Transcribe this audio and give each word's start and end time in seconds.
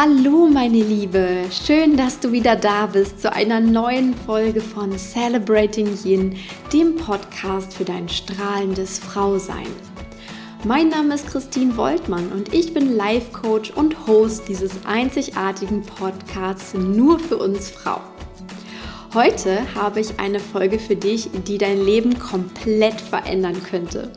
Hallo 0.00 0.46
meine 0.46 0.80
Liebe, 0.80 1.46
schön, 1.50 1.96
dass 1.96 2.20
du 2.20 2.30
wieder 2.30 2.54
da 2.54 2.86
bist 2.86 3.20
zu 3.20 3.32
einer 3.32 3.58
neuen 3.58 4.14
Folge 4.14 4.60
von 4.60 4.96
Celebrating 4.96 5.88
Yin, 6.04 6.36
dem 6.72 6.94
Podcast 6.94 7.74
für 7.74 7.84
dein 7.84 8.08
strahlendes 8.08 9.00
Frausein. 9.00 9.66
Mein 10.62 10.90
Name 10.90 11.16
ist 11.16 11.26
Christine 11.26 11.76
Woltmann 11.76 12.30
und 12.30 12.54
ich 12.54 12.72
bin 12.72 12.94
Life 12.94 13.32
Coach 13.32 13.72
und 13.72 14.06
Host 14.06 14.46
dieses 14.46 14.70
einzigartigen 14.86 15.82
Podcasts 15.82 16.74
nur 16.74 17.18
für 17.18 17.38
uns 17.38 17.68
Frauen. 17.68 18.02
Heute 19.14 19.58
habe 19.74 19.98
ich 19.98 20.20
eine 20.20 20.38
Folge 20.38 20.78
für 20.78 20.94
dich, 20.94 21.28
die 21.48 21.58
dein 21.58 21.84
Leben 21.84 22.16
komplett 22.20 23.00
verändern 23.00 23.60
könnte. 23.68 24.12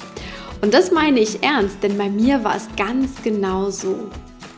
Und 0.61 0.75
das 0.75 0.91
meine 0.91 1.21
ich 1.21 1.41
ernst, 1.41 1.81
denn 1.81 1.97
bei 1.97 2.07
mir 2.07 2.43
war 2.43 2.55
es 2.55 2.67
ganz 2.77 3.23
genau 3.23 3.71
so. 3.71 4.11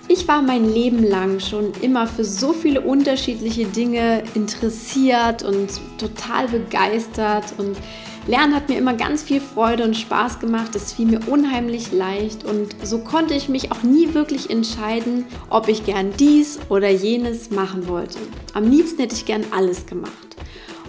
Ich 0.08 0.28
war 0.28 0.42
mein 0.42 0.72
Leben 0.72 1.04
lang 1.04 1.40
schon 1.40 1.72
immer 1.82 2.08
für 2.08 2.26
so 2.26 2.54
viele 2.54 2.82
unterschiedliche 2.82 3.66
Dinge 3.66 4.24
interessiert 4.36 5.44
und 5.44 5.70
total 5.98 6.48
begeistert 6.48 7.54
und 7.58 7.78
Lernen 8.26 8.56
hat 8.56 8.70
mir 8.70 8.78
immer 8.78 8.94
ganz 8.94 9.22
viel 9.22 9.42
Freude 9.42 9.84
und 9.84 9.98
Spaß 9.98 10.40
gemacht. 10.40 10.74
Es 10.76 10.94
fiel 10.94 11.08
mir 11.08 11.20
unheimlich 11.28 11.92
leicht 11.92 12.46
und 12.46 12.74
so 12.82 13.00
konnte 13.00 13.34
ich 13.34 13.50
mich 13.50 13.74
auch 13.74 13.84
nie 13.84 14.14
wirklich 14.14 14.50
entscheiden, 14.50 15.26
ob 15.50 15.68
ich 15.68 15.86
gern 15.86 16.14
dies 16.18 16.60
oder 16.70 16.90
jenes 16.90 17.52
machen 17.52 17.86
wollte. 17.90 18.20
Am 18.54 18.70
liebsten 18.70 19.02
hätte 19.02 19.16
ich 19.16 19.26
gern 19.26 19.44
alles 19.52 19.86
gemacht. 19.88 20.14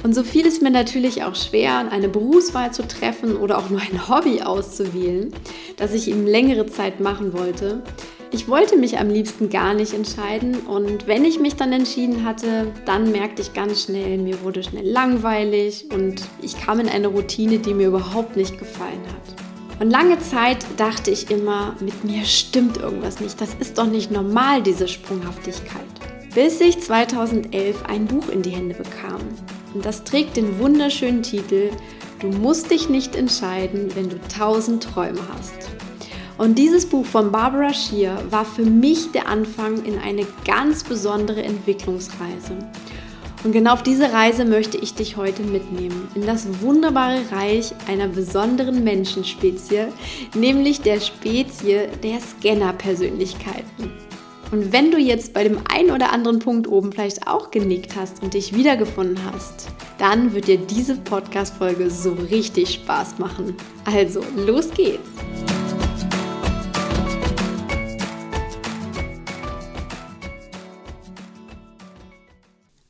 Und 0.04 0.14
so 0.14 0.22
fiel 0.22 0.46
es 0.46 0.60
mir 0.60 0.70
natürlich 0.70 1.24
auch 1.24 1.34
schwer, 1.34 1.90
eine 1.90 2.08
Berufswahl 2.08 2.72
zu 2.72 2.86
treffen 2.86 3.36
oder 3.36 3.58
auch 3.58 3.68
nur 3.68 3.80
ein 3.80 4.08
Hobby 4.08 4.42
auszuwählen, 4.42 5.32
das 5.76 5.92
ich 5.92 6.08
eben 6.08 6.26
längere 6.26 6.66
Zeit 6.66 7.00
machen 7.00 7.32
wollte. 7.32 7.82
Ich 8.34 8.48
wollte 8.48 8.76
mich 8.76 8.98
am 8.98 9.10
liebsten 9.10 9.48
gar 9.48 9.74
nicht 9.74 9.94
entscheiden 9.94 10.56
und 10.66 11.06
wenn 11.06 11.24
ich 11.24 11.38
mich 11.38 11.54
dann 11.54 11.72
entschieden 11.72 12.24
hatte, 12.24 12.66
dann 12.84 13.12
merkte 13.12 13.42
ich 13.42 13.52
ganz 13.52 13.84
schnell, 13.84 14.18
mir 14.18 14.42
wurde 14.42 14.64
schnell 14.64 14.84
langweilig 14.84 15.86
und 15.94 16.20
ich 16.42 16.60
kam 16.60 16.80
in 16.80 16.88
eine 16.88 17.06
Routine, 17.06 17.60
die 17.60 17.74
mir 17.74 17.86
überhaupt 17.86 18.36
nicht 18.36 18.58
gefallen 18.58 18.98
hat. 19.06 19.80
Und 19.80 19.88
lange 19.88 20.18
Zeit 20.18 20.66
dachte 20.76 21.12
ich 21.12 21.30
immer, 21.30 21.76
mit 21.78 22.02
mir 22.02 22.24
stimmt 22.24 22.78
irgendwas 22.78 23.20
nicht, 23.20 23.40
das 23.40 23.54
ist 23.60 23.78
doch 23.78 23.86
nicht 23.86 24.10
normal, 24.10 24.64
diese 24.64 24.88
Sprunghaftigkeit. 24.88 25.86
Bis 26.34 26.60
ich 26.60 26.80
2011 26.80 27.84
ein 27.86 28.06
Buch 28.06 28.28
in 28.30 28.42
die 28.42 28.50
Hände 28.50 28.74
bekam. 28.74 29.20
Und 29.74 29.86
das 29.86 30.02
trägt 30.02 30.36
den 30.36 30.58
wunderschönen 30.58 31.22
Titel 31.22 31.70
Du 32.18 32.26
musst 32.28 32.72
dich 32.72 32.88
nicht 32.88 33.14
entscheiden, 33.14 33.94
wenn 33.94 34.08
du 34.08 34.18
tausend 34.28 34.82
Träume 34.82 35.20
hast. 35.32 35.73
Und 36.36 36.58
dieses 36.58 36.86
Buch 36.86 37.06
von 37.06 37.30
Barbara 37.30 37.72
Shear 37.72 38.20
war 38.30 38.44
für 38.44 38.64
mich 38.64 39.12
der 39.12 39.28
Anfang 39.28 39.84
in 39.84 39.98
eine 39.98 40.26
ganz 40.44 40.82
besondere 40.82 41.42
Entwicklungsreise. 41.42 42.56
Und 43.44 43.52
genau 43.52 43.74
auf 43.74 43.82
diese 43.82 44.10
Reise 44.10 44.44
möchte 44.44 44.78
ich 44.78 44.94
dich 44.94 45.16
heute 45.16 45.42
mitnehmen, 45.42 46.08
in 46.14 46.26
das 46.26 46.62
wunderbare 46.62 47.20
Reich 47.30 47.72
einer 47.86 48.08
besonderen 48.08 48.82
Menschenspezie, 48.82 49.88
nämlich 50.34 50.80
der 50.80 50.98
Spezie 50.98 51.88
der 52.02 52.20
Scanner-Persönlichkeiten. 52.20 53.92
Und 54.50 54.72
wenn 54.72 54.90
du 54.90 54.98
jetzt 54.98 55.34
bei 55.34 55.44
dem 55.44 55.58
einen 55.70 55.90
oder 55.90 56.12
anderen 56.12 56.38
Punkt 56.38 56.68
oben 56.68 56.92
vielleicht 56.92 57.26
auch 57.26 57.50
genickt 57.50 57.96
hast 57.96 58.22
und 58.22 58.34
dich 58.34 58.54
wiedergefunden 58.54 59.18
hast, 59.30 59.68
dann 59.98 60.32
wird 60.32 60.48
dir 60.48 60.58
diese 60.58 60.96
Podcast-Folge 60.96 61.90
so 61.90 62.12
richtig 62.30 62.74
Spaß 62.74 63.18
machen. 63.18 63.56
Also, 63.84 64.20
los 64.36 64.70
geht's! 64.70 65.53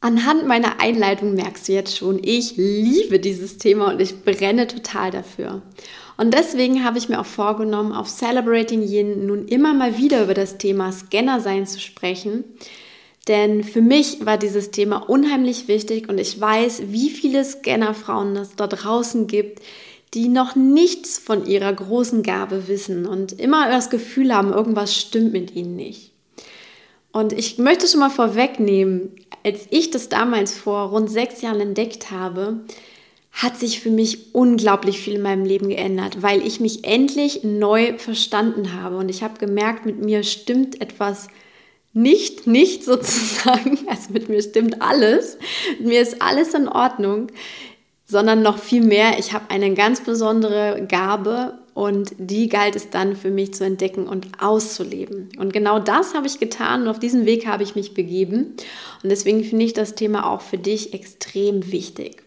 Anhand 0.05 0.46
meiner 0.46 0.83
Einleitung 0.83 1.33
merkst 1.33 1.67
du 1.67 1.73
jetzt 1.73 1.96
schon, 1.96 2.20
ich 2.23 2.58
liebe 2.58 3.18
dieses 3.18 3.56
Thema 3.56 3.89
und 3.90 4.02
ich 4.02 4.23
brenne 4.23 4.67
total 4.67 5.11
dafür. 5.11 5.62
Und 6.18 6.34
deswegen 6.34 6.84
habe 6.84 6.98
ich 6.98 7.08
mir 7.08 7.18
auch 7.18 7.24
vorgenommen, 7.24 7.95
auf 7.95 8.11
Celebrating 8.11 8.83
Yin 8.83 9.24
nun 9.24 9.48
immer 9.48 9.73
mal 9.73 9.96
wieder 9.96 10.23
über 10.24 10.34
das 10.34 10.58
Thema 10.58 10.92
Scanner 10.92 11.40
sein 11.40 11.67
zu 11.67 11.80
sprechen. 11.80 12.45
Denn 13.29 13.64
für 13.64 13.80
mich 13.80 14.27
war 14.27 14.36
dieses 14.36 14.73
Thema 14.73 15.08
unheimlich 15.08 15.68
wichtig 15.68 16.11
und 16.11 16.18
ich 16.18 16.39
weiß, 16.39 16.83
wie 16.89 17.08
viele 17.08 17.42
Scannerfrauen 17.42 18.36
es 18.36 18.56
da 18.56 18.67
draußen 18.67 19.27
gibt, 19.27 19.62
die 20.12 20.29
noch 20.29 20.55
nichts 20.55 21.18
von 21.18 21.46
ihrer 21.46 21.73
großen 21.73 22.23
Gabe 22.23 22.68
wissen 22.68 23.06
und 23.06 23.40
immer 23.40 23.70
das 23.70 23.89
Gefühl 23.89 24.34
haben, 24.34 24.52
irgendwas 24.52 24.95
stimmt 24.95 25.33
mit 25.33 25.56
ihnen 25.56 25.77
nicht. 25.77 26.14
Und 27.14 27.33
ich 27.33 27.58
möchte 27.58 27.86
schon 27.86 28.01
mal 28.01 28.11
vorwegnehmen, 28.11 29.13
als 29.45 29.69
ich 29.70 29.92
das 29.92 30.08
damals 30.08 30.52
vor 30.52 30.89
rund 30.89 31.08
sechs 31.08 31.42
Jahren 31.42 31.61
entdeckt 31.61 32.11
habe, 32.11 32.64
hat 33.30 33.57
sich 33.57 33.79
für 33.79 33.91
mich 33.91 34.35
unglaublich 34.35 34.98
viel 34.98 35.14
in 35.14 35.23
meinem 35.23 35.45
Leben 35.45 35.69
geändert, 35.69 36.23
weil 36.23 36.45
ich 36.45 36.58
mich 36.58 36.83
endlich 36.83 37.45
neu 37.45 37.97
verstanden 37.98 38.73
habe. 38.83 38.97
Und 38.97 39.08
ich 39.11 39.23
habe 39.23 39.39
gemerkt, 39.39 39.86
mit 39.86 40.05
mir 40.05 40.24
stimmt 40.24 40.80
etwas 40.80 41.29
nicht, 41.92 42.48
nicht 42.48 42.83
sozusagen, 42.85 43.79
also 43.86 44.13
mit 44.13 44.29
mir 44.29 44.42
stimmt 44.42 44.83
alles, 44.83 45.39
mit 45.79 45.86
mir 45.86 46.01
ist 46.03 46.20
alles 46.20 46.53
in 46.53 46.67
Ordnung, 46.67 47.29
sondern 48.07 48.42
noch 48.42 48.58
viel 48.58 48.83
mehr, 48.83 49.20
ich 49.20 49.33
habe 49.33 49.51
eine 49.51 49.73
ganz 49.74 50.01
besondere 50.01 50.85
Gabe 50.89 51.61
und 51.74 52.14
die 52.18 52.48
galt 52.48 52.77
es 52.77 52.90
dann 52.90 53.17
für 53.17 53.30
mich 53.30 53.52
zu 53.52 53.64
entdecken 53.64 54.07
und 54.07 54.29
auszuleben. 54.40 55.30
Und 55.39 55.52
genau 55.52 55.80
das 55.80 56.14
habe 56.14 56.29
ich 56.29 56.39
getan 56.39 56.83
und 56.83 56.89
auf 56.89 57.01
diesen 57.01 57.27
Weg 57.27 57.46
habe 57.46 57.64
ich 57.64 57.74
mich 57.74 57.95
begeben. 57.95 58.55
Und 59.02 59.11
deswegen 59.11 59.42
finde 59.42 59.64
ich 59.64 59.73
das 59.73 59.96
Thema 59.96 60.30
auch 60.30 60.40
für 60.40 60.58
dich 60.58 60.95
extrem 60.95 61.73
wichtig. 61.73 62.23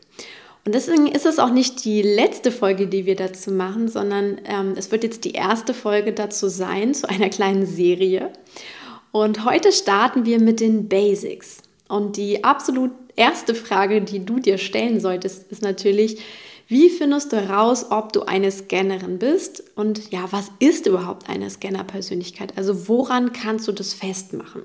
Und 0.66 0.76
deswegen 0.76 1.08
ist 1.08 1.26
es 1.26 1.40
auch 1.40 1.50
nicht 1.50 1.86
die 1.86 2.02
letzte 2.02 2.52
Folge, 2.52 2.88
die 2.88 3.06
wir 3.06 3.16
dazu 3.16 3.52
machen, 3.52 3.88
sondern 3.88 4.42
ähm, 4.44 4.74
es 4.76 4.92
wird 4.92 5.06
jetzt 5.06 5.24
die 5.24 5.32
erste 5.32 5.74
Folge 5.74 6.12
dazu 6.12 6.50
sein, 6.50 6.94
zu 6.94 7.10
einer 7.10 7.30
kleinen 7.30 7.66
Serie. 7.66 8.32
Und 9.14 9.46
heute 9.46 9.72
starten 9.72 10.26
wir 10.26 10.42
mit 10.42 10.60
den 10.60 10.90
Basics. 10.90 11.60
Und 11.88 12.18
die 12.18 12.44
absolut 12.44 12.92
erste 13.16 13.56
Frage, 13.56 14.02
die 14.02 14.26
du 14.26 14.40
dir 14.40 14.58
stellen 14.58 15.00
solltest, 15.00 15.50
ist 15.50 15.62
natürlich, 15.62 16.20
wie 16.68 16.90
findest 16.90 17.32
du 17.32 17.38
heraus, 17.38 17.92
ob 17.92 18.12
du 18.12 18.24
eine 18.24 18.52
Scannerin 18.52 19.20
bist? 19.20 19.64
Und 19.76 20.12
ja, 20.12 20.28
was 20.32 20.52
ist 20.60 20.86
überhaupt 20.86 21.30
eine 21.30 21.50
Scanner-Persönlichkeit? 21.50 22.58
Also 22.58 22.90
woran 22.90 23.32
kannst 23.32 23.68
du 23.70 23.72
das 23.72 23.94
festmachen? 23.94 24.64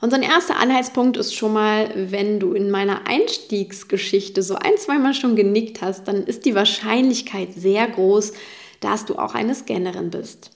Unser 0.00 0.22
erster 0.22 0.56
Anhaltspunkt 0.56 1.16
ist 1.16 1.34
schon 1.34 1.52
mal, 1.52 1.90
wenn 2.10 2.40
du 2.40 2.52
in 2.54 2.70
meiner 2.70 3.06
Einstiegsgeschichte 3.06 4.42
so 4.42 4.54
ein, 4.54 4.76
zweimal 4.78 5.14
schon 5.14 5.36
genickt 5.36 5.82
hast, 5.82 6.08
dann 6.08 6.24
ist 6.24 6.46
die 6.46 6.54
Wahrscheinlichkeit 6.54 7.54
sehr 7.54 7.86
groß, 7.86 8.32
dass 8.80 9.04
du 9.04 9.16
auch 9.16 9.34
eine 9.34 9.54
Scannerin 9.54 10.10
bist. 10.10 10.53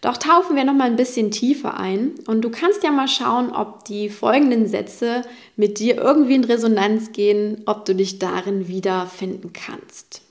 Doch 0.00 0.16
tauchen 0.16 0.54
wir 0.54 0.64
noch 0.64 0.74
mal 0.74 0.84
ein 0.84 0.96
bisschen 0.96 1.30
tiefer 1.30 1.78
ein 1.78 2.14
und 2.26 2.42
du 2.42 2.50
kannst 2.50 2.84
ja 2.84 2.92
mal 2.92 3.08
schauen, 3.08 3.50
ob 3.50 3.84
die 3.84 4.08
folgenden 4.08 4.68
Sätze 4.68 5.22
mit 5.56 5.80
dir 5.80 5.96
irgendwie 5.96 6.36
in 6.36 6.44
Resonanz 6.44 7.12
gehen, 7.12 7.62
ob 7.66 7.84
du 7.84 7.94
dich 7.94 8.20
darin 8.20 8.68
wiederfinden 8.68 9.52
kannst. 9.52 10.22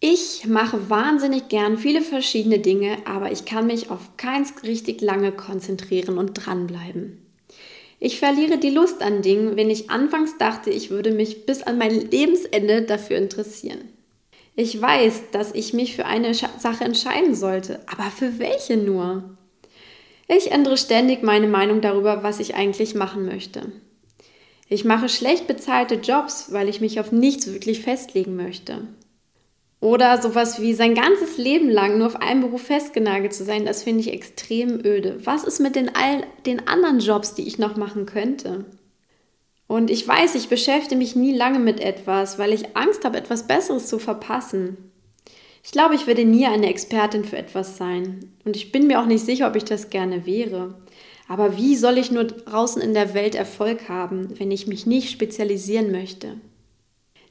Ich 0.00 0.46
mache 0.46 0.88
wahnsinnig 0.88 1.48
gern 1.48 1.76
viele 1.76 2.02
verschiedene 2.02 2.60
Dinge, 2.60 2.98
aber 3.04 3.32
ich 3.32 3.44
kann 3.44 3.66
mich 3.66 3.90
auf 3.90 4.16
keins 4.16 4.54
richtig 4.62 5.00
lange 5.00 5.32
konzentrieren 5.32 6.18
und 6.18 6.34
dranbleiben. 6.34 7.18
Ich 8.00 8.20
verliere 8.20 8.58
die 8.58 8.70
Lust 8.70 9.02
an 9.02 9.22
Dingen, 9.22 9.56
wenn 9.56 9.70
ich 9.70 9.90
anfangs 9.90 10.38
dachte, 10.38 10.70
ich 10.70 10.90
würde 10.90 11.10
mich 11.10 11.46
bis 11.46 11.62
an 11.62 11.78
mein 11.78 12.10
Lebensende 12.10 12.82
dafür 12.82 13.16
interessieren. 13.18 13.80
Ich 14.60 14.82
weiß, 14.82 15.30
dass 15.30 15.54
ich 15.54 15.72
mich 15.72 15.94
für 15.94 16.04
eine 16.04 16.34
Sache 16.34 16.82
entscheiden 16.82 17.36
sollte, 17.36 17.78
aber 17.86 18.10
für 18.10 18.40
welche 18.40 18.76
nur? 18.76 19.22
Ich 20.26 20.50
ändere 20.50 20.76
ständig 20.76 21.22
meine 21.22 21.46
Meinung 21.46 21.80
darüber, 21.80 22.24
was 22.24 22.40
ich 22.40 22.56
eigentlich 22.56 22.96
machen 22.96 23.24
möchte. 23.24 23.70
Ich 24.68 24.84
mache 24.84 25.08
schlecht 25.08 25.46
bezahlte 25.46 25.94
Jobs, 25.94 26.52
weil 26.52 26.68
ich 26.68 26.80
mich 26.80 26.98
auf 26.98 27.12
nichts 27.12 27.46
wirklich 27.46 27.82
festlegen 27.82 28.34
möchte. 28.34 28.88
Oder 29.78 30.20
sowas 30.20 30.60
wie 30.60 30.74
sein 30.74 30.96
ganzes 30.96 31.38
Leben 31.38 31.70
lang 31.70 31.96
nur 31.98 32.08
auf 32.08 32.16
einen 32.16 32.40
Beruf 32.40 32.62
festgenagelt 32.62 33.32
zu 33.32 33.44
sein, 33.44 33.64
das 33.64 33.84
finde 33.84 34.00
ich 34.00 34.12
extrem 34.12 34.84
öde. 34.84 35.20
Was 35.22 35.44
ist 35.44 35.60
mit 35.60 35.76
den 35.76 35.94
all 35.94 36.26
den 36.46 36.66
anderen 36.66 36.98
Jobs, 36.98 37.34
die 37.34 37.46
ich 37.46 37.60
noch 37.60 37.76
machen 37.76 38.06
könnte? 38.06 38.64
Und 39.68 39.90
ich 39.90 40.08
weiß, 40.08 40.34
ich 40.34 40.48
beschäftige 40.48 40.96
mich 40.96 41.14
nie 41.14 41.36
lange 41.36 41.58
mit 41.58 41.78
etwas, 41.78 42.38
weil 42.38 42.52
ich 42.52 42.74
Angst 42.76 43.04
habe, 43.04 43.18
etwas 43.18 43.46
Besseres 43.46 43.86
zu 43.86 43.98
verpassen. 43.98 44.78
Ich 45.62 45.72
glaube, 45.72 45.94
ich 45.94 46.06
werde 46.06 46.24
nie 46.24 46.46
eine 46.46 46.70
Expertin 46.70 47.24
für 47.24 47.36
etwas 47.36 47.76
sein. 47.76 48.32
Und 48.46 48.56
ich 48.56 48.72
bin 48.72 48.86
mir 48.86 48.98
auch 48.98 49.06
nicht 49.06 49.24
sicher, 49.24 49.46
ob 49.46 49.54
ich 49.54 49.64
das 49.64 49.90
gerne 49.90 50.24
wäre. 50.24 50.74
Aber 51.28 51.58
wie 51.58 51.76
soll 51.76 51.98
ich 51.98 52.10
nur 52.10 52.24
draußen 52.24 52.80
in 52.80 52.94
der 52.94 53.12
Welt 53.12 53.34
Erfolg 53.34 53.90
haben, 53.90 54.38
wenn 54.38 54.50
ich 54.50 54.66
mich 54.66 54.86
nicht 54.86 55.10
spezialisieren 55.10 55.92
möchte? 55.92 56.36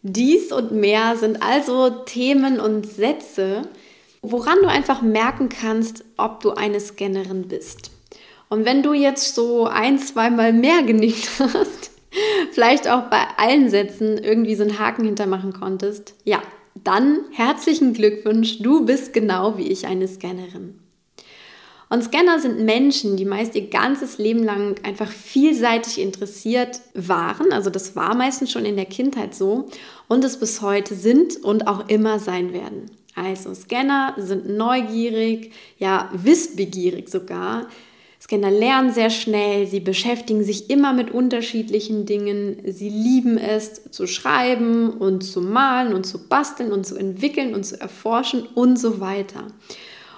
Dies 0.03 0.51
und 0.51 0.71
mehr 0.71 1.17
sind 1.17 1.41
also 1.41 1.89
Themen 1.89 2.59
und 2.59 2.85
Sätze, 2.85 3.63
woran 4.21 4.59
du 4.61 4.69
einfach 4.69 5.01
merken 5.01 5.49
kannst, 5.49 6.05
ob 6.17 6.41
du 6.41 6.51
eine 6.51 6.79
Scannerin 6.79 7.47
bist. 7.47 7.89
Und 8.49 8.63
wenn 8.63 8.83
du 8.83 8.93
jetzt 8.93 9.33
so 9.33 9.65
ein, 9.65 9.97
zweimal 9.97 10.53
mehr 10.53 10.83
genickt 10.85 11.29
hast, 11.39 11.96
vielleicht 12.51 12.87
auch 12.89 13.03
bei 13.03 13.21
allen 13.37 13.69
Sätzen 13.69 14.17
irgendwie 14.17 14.55
so 14.55 14.63
einen 14.63 14.79
Haken 14.79 15.05
hintermachen 15.05 15.53
konntest, 15.53 16.15
ja, 16.23 16.41
dann 16.83 17.21
herzlichen 17.31 17.93
Glückwunsch, 17.93 18.59
du 18.59 18.85
bist 18.85 19.13
genau 19.13 19.57
wie 19.57 19.67
ich 19.67 19.87
eine 19.87 20.07
Scannerin. 20.07 20.79
Und 21.89 22.03
Scanner 22.03 22.39
sind 22.39 22.65
Menschen, 22.65 23.15
die 23.15 23.25
meist 23.25 23.55
ihr 23.55 23.69
ganzes 23.69 24.17
Leben 24.17 24.43
lang 24.43 24.75
einfach 24.83 25.09
vielseitig 25.09 26.01
interessiert 26.01 26.81
waren. 26.93 27.53
Also 27.53 27.69
das 27.69 27.95
war 27.95 28.13
meistens 28.13 28.51
schon 28.51 28.65
in 28.65 28.75
der 28.75 28.85
Kindheit 28.85 29.33
so 29.33 29.69
und 30.09 30.23
es 30.25 30.37
bis 30.37 30.61
heute 30.61 30.95
sind 30.95 31.37
und 31.43 31.67
auch 31.67 31.87
immer 31.87 32.19
sein 32.19 32.51
werden. 32.51 32.91
Also 33.15 33.53
Scanner 33.53 34.13
sind 34.17 34.49
neugierig, 34.49 35.51
ja 35.79 36.09
wissbegierig 36.13 37.09
sogar. 37.09 37.67
Scanner 38.27 38.51
lernen 38.51 38.91
sehr 38.91 39.09
schnell, 39.09 39.67
sie 39.67 39.79
beschäftigen 39.79 40.43
sich 40.43 40.69
immer 40.69 40.91
mit 40.91 41.11
unterschiedlichen 41.11 42.05
Dingen, 42.05 42.57
sie 42.65 42.89
lieben 42.89 43.37
es 43.37 43.89
zu 43.89 44.05
schreiben 44.05 44.89
und 44.89 45.21
zu 45.21 45.39
malen 45.39 45.93
und 45.93 46.05
zu 46.05 46.27
basteln 46.27 46.73
und 46.73 46.85
zu 46.85 46.97
entwickeln 46.97 47.55
und 47.55 47.63
zu 47.63 47.79
erforschen 47.79 48.45
und 48.53 48.77
so 48.77 48.99
weiter. 48.99 49.47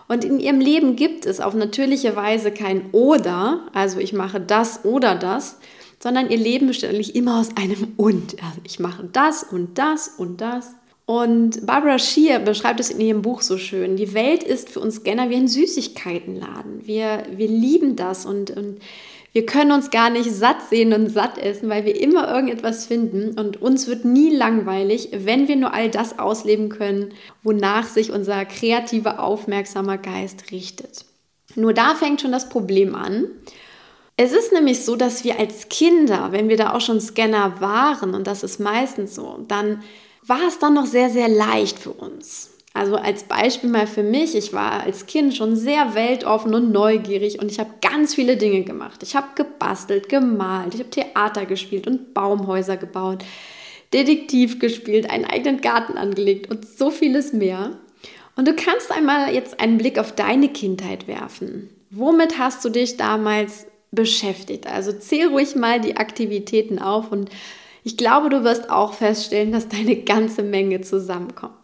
Und 0.07 0.25
in 0.25 0.39
ihrem 0.39 0.59
Leben 0.59 0.95
gibt 0.95 1.27
es 1.27 1.39
auf 1.39 1.53
natürliche 1.53 2.15
Weise 2.15 2.50
kein 2.50 2.89
oder, 2.94 3.67
also 3.73 4.00
ich 4.00 4.11
mache 4.11 4.41
das 4.41 4.83
oder 4.85 5.13
das, 5.13 5.57
sondern 6.00 6.31
ihr 6.31 6.38
Leben 6.38 6.65
besteht 6.65 6.89
eigentlich 6.89 7.15
immer 7.15 7.39
aus 7.39 7.50
einem 7.57 7.94
und. 7.95 8.38
Also 8.41 8.59
ich 8.63 8.79
mache 8.79 9.07
das 9.11 9.44
und 9.44 9.77
das 9.77 10.07
und 10.17 10.41
das. 10.41 10.71
Und 11.09 11.65
Barbara 11.65 11.97
Shear 11.97 12.38
beschreibt 12.38 12.79
es 12.79 12.91
in 12.91 13.01
ihrem 13.01 13.23
Buch 13.23 13.41
so 13.41 13.57
schön. 13.57 13.95
Die 13.95 14.13
Welt 14.13 14.44
ist 14.44 14.69
für 14.69 14.79
uns 14.79 14.97
Scanner 14.97 15.31
wie 15.31 15.38
ein 15.38 15.47
Süßigkeitenladen. 15.47 16.85
Wir, 16.85 17.23
wir 17.31 17.47
lieben 17.47 17.95
das 17.95 18.27
und, 18.27 18.51
und 18.51 18.79
wir 19.33 19.44
können 19.47 19.71
uns 19.71 19.89
gar 19.89 20.11
nicht 20.11 20.29
satt 20.29 20.57
sehen 20.69 20.94
und 20.94 21.09
satt 21.09 21.39
essen, 21.39 21.67
weil 21.67 21.83
wir 21.83 22.00
immer 22.00 22.31
irgendetwas 22.31 22.85
finden 22.85 23.39
und 23.39 23.59
uns 23.59 23.88
wird 23.88 24.06
nie 24.06 24.29
langweilig, 24.35 25.09
wenn 25.11 25.47
wir 25.47 25.56
nur 25.56 25.73
all 25.73 25.89
das 25.89 26.19
ausleben 26.19 26.69
können, 26.69 27.11
wonach 27.41 27.88
sich 27.88 28.11
unser 28.11 28.45
kreativer, 28.45 29.19
aufmerksamer 29.19 29.97
Geist 29.97 30.51
richtet. 30.51 31.06
Nur 31.56 31.73
da 31.73 31.95
fängt 31.95 32.21
schon 32.21 32.31
das 32.31 32.50
Problem 32.50 32.94
an. 32.94 33.25
Es 34.15 34.31
ist 34.31 34.53
nämlich 34.53 34.85
so, 34.85 34.95
dass 34.95 35.23
wir 35.23 35.39
als 35.39 35.69
Kinder, 35.69 36.27
wenn 36.33 36.50
wir 36.50 36.57
da 36.57 36.75
auch 36.75 36.81
schon 36.81 37.01
Scanner 37.01 37.59
waren, 37.61 38.13
und 38.13 38.27
das 38.27 38.44
ist 38.44 38.59
meistens 38.59 39.15
so, 39.15 39.44
dann 39.47 39.81
war 40.30 40.48
es 40.48 40.60
dann 40.60 40.76
noch 40.76 40.86
sehr, 40.86 41.10
sehr 41.10 41.28
leicht 41.28 41.80
für 41.80 41.92
uns. 41.92 42.52
Also 42.74 42.96
als 42.96 43.24
Beispiel 43.24 43.70
mal 43.70 43.88
für 43.88 44.04
mich, 44.04 44.36
ich 44.36 44.54
war 44.54 44.84
als 44.84 45.08
Kind 45.08 45.36
schon 45.36 45.56
sehr 45.56 45.96
weltoffen 45.96 46.54
und 46.54 46.72
neugierig 46.72 47.42
und 47.42 47.52
ich 47.52 47.60
habe 47.60 47.72
ganz 47.81 48.14
viele 48.14 48.38
Dinge 48.38 48.64
gemacht. 48.64 49.02
Ich 49.02 49.16
habe 49.16 49.28
gebastelt, 49.36 50.08
gemalt, 50.08 50.76
ich 50.76 50.80
habe 50.80 50.92
Theater 50.92 51.46
gespielt 51.46 51.88
und 51.88 52.14
Baumhäuser 52.14 52.78
gebaut, 52.78 53.26
Detektiv 53.92 54.60
gespielt, 54.60 55.10
einen 55.10 55.26
eigenen 55.26 55.62
Garten 55.62 55.98
angelegt 55.98 56.50
und 56.52 56.68
so 56.68 56.92
vieles 56.92 57.34
mehr. 57.34 57.72
Und 58.36 58.48
du 58.48 58.54
kannst 58.54 58.92
einmal 58.92 59.34
jetzt 59.34 59.60
einen 59.60 59.80
Blick 59.80 59.98
auf 59.98 60.14
deine 60.14 60.50
Kindheit 60.50 61.08
werfen. 61.08 61.70
Womit 61.90 62.38
hast 62.38 62.64
du 62.64 62.70
dich 62.70 62.98
damals 62.98 63.66
beschäftigt? 63.90 64.68
Also 64.68 64.94
zähl 64.94 65.30
ruhig 65.30 65.56
mal 65.56 65.81
die 65.81 65.98
Aktivitäten 65.98 66.78
auf 66.78 67.12
und 67.12 67.31
ich 67.89 67.97
glaube, 67.97 68.30
du 68.30 68.44
wirst 68.44 68.69
auch 68.69 68.94
feststellen, 68.94 69.51
dass 69.51 69.68
deine 69.68 69.95
ganze 69.95 70.44
Menge 70.44 70.81
zusammenkommt 70.81 71.56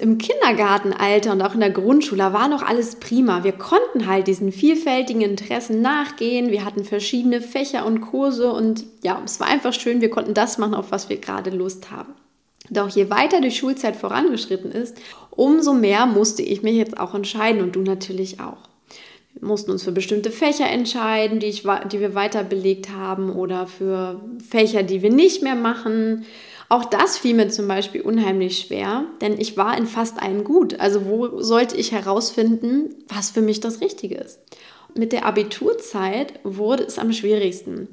im 0.00 0.18
Kindergartenalter 0.18 1.32
und 1.32 1.42
auch 1.42 1.54
in 1.54 1.60
der 1.60 1.70
Grundschule 1.70 2.32
war 2.32 2.48
noch 2.48 2.62
alles 2.62 2.96
prima. 2.96 3.44
Wir 3.44 3.52
konnten 3.52 4.06
halt 4.06 4.26
diesen 4.26 4.50
vielfältigen 4.50 5.20
Interessen 5.20 5.82
nachgehen. 5.82 6.50
Wir 6.50 6.64
hatten 6.64 6.84
verschiedene 6.84 7.40
Fächer 7.40 7.84
und 7.84 8.00
Kurse 8.00 8.52
und 8.52 8.84
ja, 9.02 9.20
es 9.24 9.40
war 9.40 9.48
einfach 9.48 9.74
schön. 9.74 10.00
Wir 10.00 10.10
konnten 10.10 10.34
das 10.34 10.58
machen, 10.58 10.74
auf 10.74 10.90
was 10.90 11.08
wir 11.08 11.18
gerade 11.18 11.50
Lust 11.50 11.90
haben. 11.90 12.14
Doch 12.70 12.88
je 12.88 13.10
weiter 13.10 13.40
die 13.40 13.50
Schulzeit 13.50 13.96
vorangeschritten 13.96 14.72
ist, 14.72 14.96
umso 15.30 15.74
mehr 15.74 16.06
musste 16.06 16.42
ich 16.42 16.62
mich 16.62 16.76
jetzt 16.76 16.98
auch 16.98 17.14
entscheiden 17.14 17.62
und 17.62 17.76
du 17.76 17.82
natürlich 17.82 18.40
auch. 18.40 18.69
Mussten 19.40 19.70
uns 19.70 19.84
für 19.84 19.92
bestimmte 19.92 20.30
Fächer 20.30 20.68
entscheiden, 20.68 21.38
die, 21.38 21.46
ich, 21.46 21.62
die 21.90 22.00
wir 22.00 22.14
weiter 22.14 22.44
belegt 22.44 22.90
haben 22.90 23.30
oder 23.30 23.66
für 23.66 24.20
Fächer, 24.46 24.82
die 24.82 25.02
wir 25.02 25.10
nicht 25.10 25.42
mehr 25.42 25.54
machen. 25.54 26.24
Auch 26.68 26.84
das 26.84 27.18
fiel 27.18 27.34
mir 27.34 27.48
zum 27.48 27.66
Beispiel 27.66 28.00
unheimlich 28.00 28.58
schwer, 28.58 29.04
denn 29.20 29.40
ich 29.40 29.56
war 29.56 29.76
in 29.76 29.86
fast 29.86 30.22
allem 30.22 30.44
gut. 30.44 30.78
Also 30.78 31.06
wo 31.06 31.40
sollte 31.40 31.76
ich 31.76 31.92
herausfinden, 31.92 32.94
was 33.08 33.30
für 33.30 33.40
mich 33.40 33.60
das 33.60 33.80
Richtige 33.80 34.16
ist? 34.16 34.40
Mit 34.96 35.12
der 35.12 35.24
Abiturzeit 35.24 36.40
wurde 36.42 36.82
es 36.84 36.98
am 36.98 37.12
schwierigsten. 37.12 37.88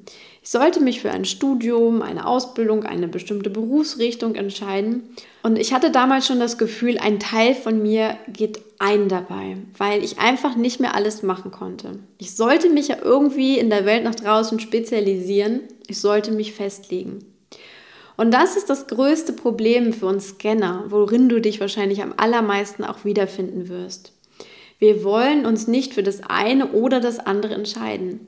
Ich 0.48 0.52
sollte 0.52 0.80
mich 0.80 1.02
für 1.02 1.12
ein 1.12 1.26
Studium, 1.26 2.02
eine 2.02 2.26
Ausbildung, 2.26 2.86
eine 2.86 3.10
bestimmte 3.10 3.50
Berufsrichtung 3.50 4.36
entscheiden. 4.36 5.10
Und 5.44 5.60
ich 5.60 5.74
hatte 5.74 5.92
damals 5.92 6.26
schon 6.26 6.40
das 6.40 6.58
Gefühl, 6.58 6.98
ein 7.00 7.20
Teil 7.20 7.54
von 7.54 7.82
mir 7.84 8.16
geht 8.30 8.62
ein 8.80 9.10
dabei, 9.10 9.58
weil 9.78 10.06
ich 10.06 10.20
einfach 10.20 10.56
nicht 10.56 10.80
mehr 10.80 10.96
alles 10.96 11.22
machen 11.22 11.52
konnte. 11.52 12.00
Ich 12.18 12.34
sollte 12.38 12.70
mich 12.70 12.88
ja 12.88 12.96
irgendwie 13.04 13.60
in 13.60 13.70
der 13.70 13.86
Welt 13.86 14.06
nach 14.06 14.16
draußen 14.16 14.62
spezialisieren. 14.62 15.64
Ich 15.88 16.00
sollte 16.00 16.32
mich 16.32 16.54
festlegen. 16.54 17.26
Und 18.16 18.34
das 18.34 18.56
ist 18.56 18.70
das 18.70 18.88
größte 18.88 19.34
Problem 19.34 19.92
für 19.92 20.06
uns 20.06 20.30
Scanner, 20.30 20.86
worin 20.88 21.28
du 21.28 21.42
dich 21.42 21.60
wahrscheinlich 21.60 22.02
am 22.02 22.14
allermeisten 22.16 22.86
auch 22.86 23.04
wiederfinden 23.04 23.68
wirst. 23.68 24.14
Wir 24.80 25.04
wollen 25.04 25.46
uns 25.46 25.68
nicht 25.68 25.94
für 25.94 26.04
das 26.04 26.22
eine 26.28 26.68
oder 26.68 27.00
das 27.00 27.20
andere 27.20 27.56
entscheiden. 27.56 28.28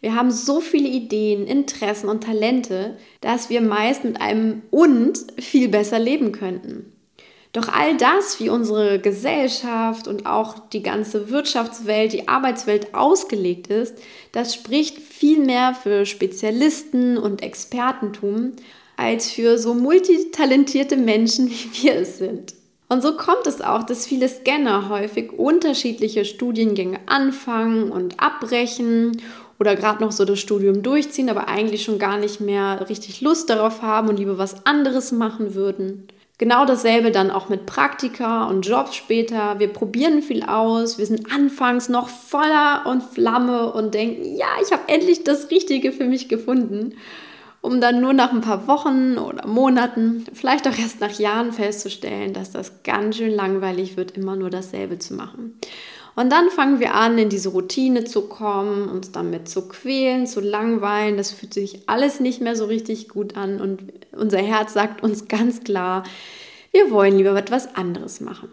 Wir 0.00 0.14
haben 0.14 0.30
so 0.30 0.60
viele 0.60 0.88
Ideen, 0.88 1.46
Interessen 1.46 2.08
und 2.08 2.24
Talente, 2.24 2.96
dass 3.20 3.50
wir 3.50 3.60
meist 3.60 4.04
mit 4.04 4.20
einem 4.20 4.62
und 4.70 5.18
viel 5.38 5.68
besser 5.68 5.98
leben 5.98 6.32
könnten. 6.32 6.92
Doch 7.52 7.68
all 7.68 7.96
das, 7.96 8.38
wie 8.40 8.50
unsere 8.50 9.00
Gesellschaft 9.00 10.06
und 10.06 10.26
auch 10.26 10.68
die 10.68 10.82
ganze 10.82 11.30
Wirtschaftswelt, 11.30 12.12
die 12.12 12.28
Arbeitswelt 12.28 12.94
ausgelegt 12.94 13.68
ist, 13.68 13.96
das 14.32 14.54
spricht 14.54 14.98
viel 14.98 15.40
mehr 15.40 15.74
für 15.74 16.04
Spezialisten 16.04 17.16
und 17.16 17.42
Expertentum 17.42 18.52
als 18.96 19.30
für 19.30 19.58
so 19.58 19.74
multitalentierte 19.74 20.96
Menschen, 20.96 21.50
wie 21.50 21.82
wir 21.82 21.94
es 21.96 22.18
sind. 22.18 22.54
Und 22.88 23.02
so 23.02 23.16
kommt 23.16 23.46
es 23.46 23.60
auch, 23.60 23.82
dass 23.82 24.06
viele 24.06 24.28
Scanner 24.28 24.88
häufig 24.88 25.32
unterschiedliche 25.32 26.24
Studiengänge 26.24 26.98
anfangen 27.06 27.90
und 27.90 28.18
abbrechen 28.18 29.20
oder 29.60 29.76
gerade 29.76 30.02
noch 30.02 30.12
so 30.12 30.24
das 30.24 30.38
Studium 30.38 30.82
durchziehen, 30.82 31.28
aber 31.28 31.48
eigentlich 31.48 31.82
schon 31.84 31.98
gar 31.98 32.16
nicht 32.16 32.40
mehr 32.40 32.88
richtig 32.88 33.20
Lust 33.20 33.50
darauf 33.50 33.82
haben 33.82 34.08
und 34.08 34.18
lieber 34.18 34.38
was 34.38 34.64
anderes 34.64 35.12
machen 35.12 35.54
würden. 35.54 36.08
Genau 36.38 36.64
dasselbe 36.64 37.10
dann 37.10 37.32
auch 37.32 37.48
mit 37.48 37.66
Praktika 37.66 38.46
und 38.46 38.64
Jobs 38.64 38.94
später. 38.94 39.58
Wir 39.58 39.68
probieren 39.68 40.22
viel 40.22 40.44
aus. 40.44 40.96
Wir 40.96 41.04
sind 41.04 41.32
anfangs 41.32 41.88
noch 41.88 42.08
voller 42.08 42.84
und 42.86 43.02
Flamme 43.02 43.72
und 43.72 43.92
denken, 43.92 44.36
ja, 44.36 44.46
ich 44.62 44.72
habe 44.72 44.82
endlich 44.86 45.24
das 45.24 45.50
Richtige 45.50 45.90
für 45.90 46.04
mich 46.04 46.28
gefunden 46.28 46.94
um 47.60 47.80
dann 47.80 48.00
nur 48.00 48.12
nach 48.12 48.32
ein 48.32 48.40
paar 48.40 48.68
Wochen 48.68 49.18
oder 49.18 49.46
Monaten, 49.46 50.24
vielleicht 50.32 50.68
auch 50.68 50.78
erst 50.78 51.00
nach 51.00 51.18
Jahren 51.18 51.52
festzustellen, 51.52 52.32
dass 52.32 52.52
das 52.52 52.82
ganz 52.82 53.16
schön 53.16 53.32
langweilig 53.32 53.96
wird, 53.96 54.12
immer 54.12 54.36
nur 54.36 54.50
dasselbe 54.50 54.98
zu 54.98 55.14
machen. 55.14 55.58
Und 56.14 56.32
dann 56.32 56.50
fangen 56.50 56.80
wir 56.80 56.94
an, 56.94 57.16
in 57.16 57.28
diese 57.28 57.50
Routine 57.50 58.04
zu 58.04 58.22
kommen, 58.22 58.88
uns 58.88 59.12
damit 59.12 59.48
zu 59.48 59.68
quälen, 59.68 60.26
zu 60.26 60.40
langweilen. 60.40 61.16
Das 61.16 61.30
fühlt 61.30 61.54
sich 61.54 61.88
alles 61.88 62.18
nicht 62.18 62.40
mehr 62.40 62.56
so 62.56 62.64
richtig 62.64 63.08
gut 63.08 63.36
an 63.36 63.60
und 63.60 63.84
unser 64.10 64.38
Herz 64.38 64.72
sagt 64.72 65.02
uns 65.02 65.28
ganz 65.28 65.62
klar, 65.62 66.02
wir 66.72 66.90
wollen 66.90 67.16
lieber 67.16 67.36
etwas 67.36 67.76
anderes 67.76 68.20
machen. 68.20 68.48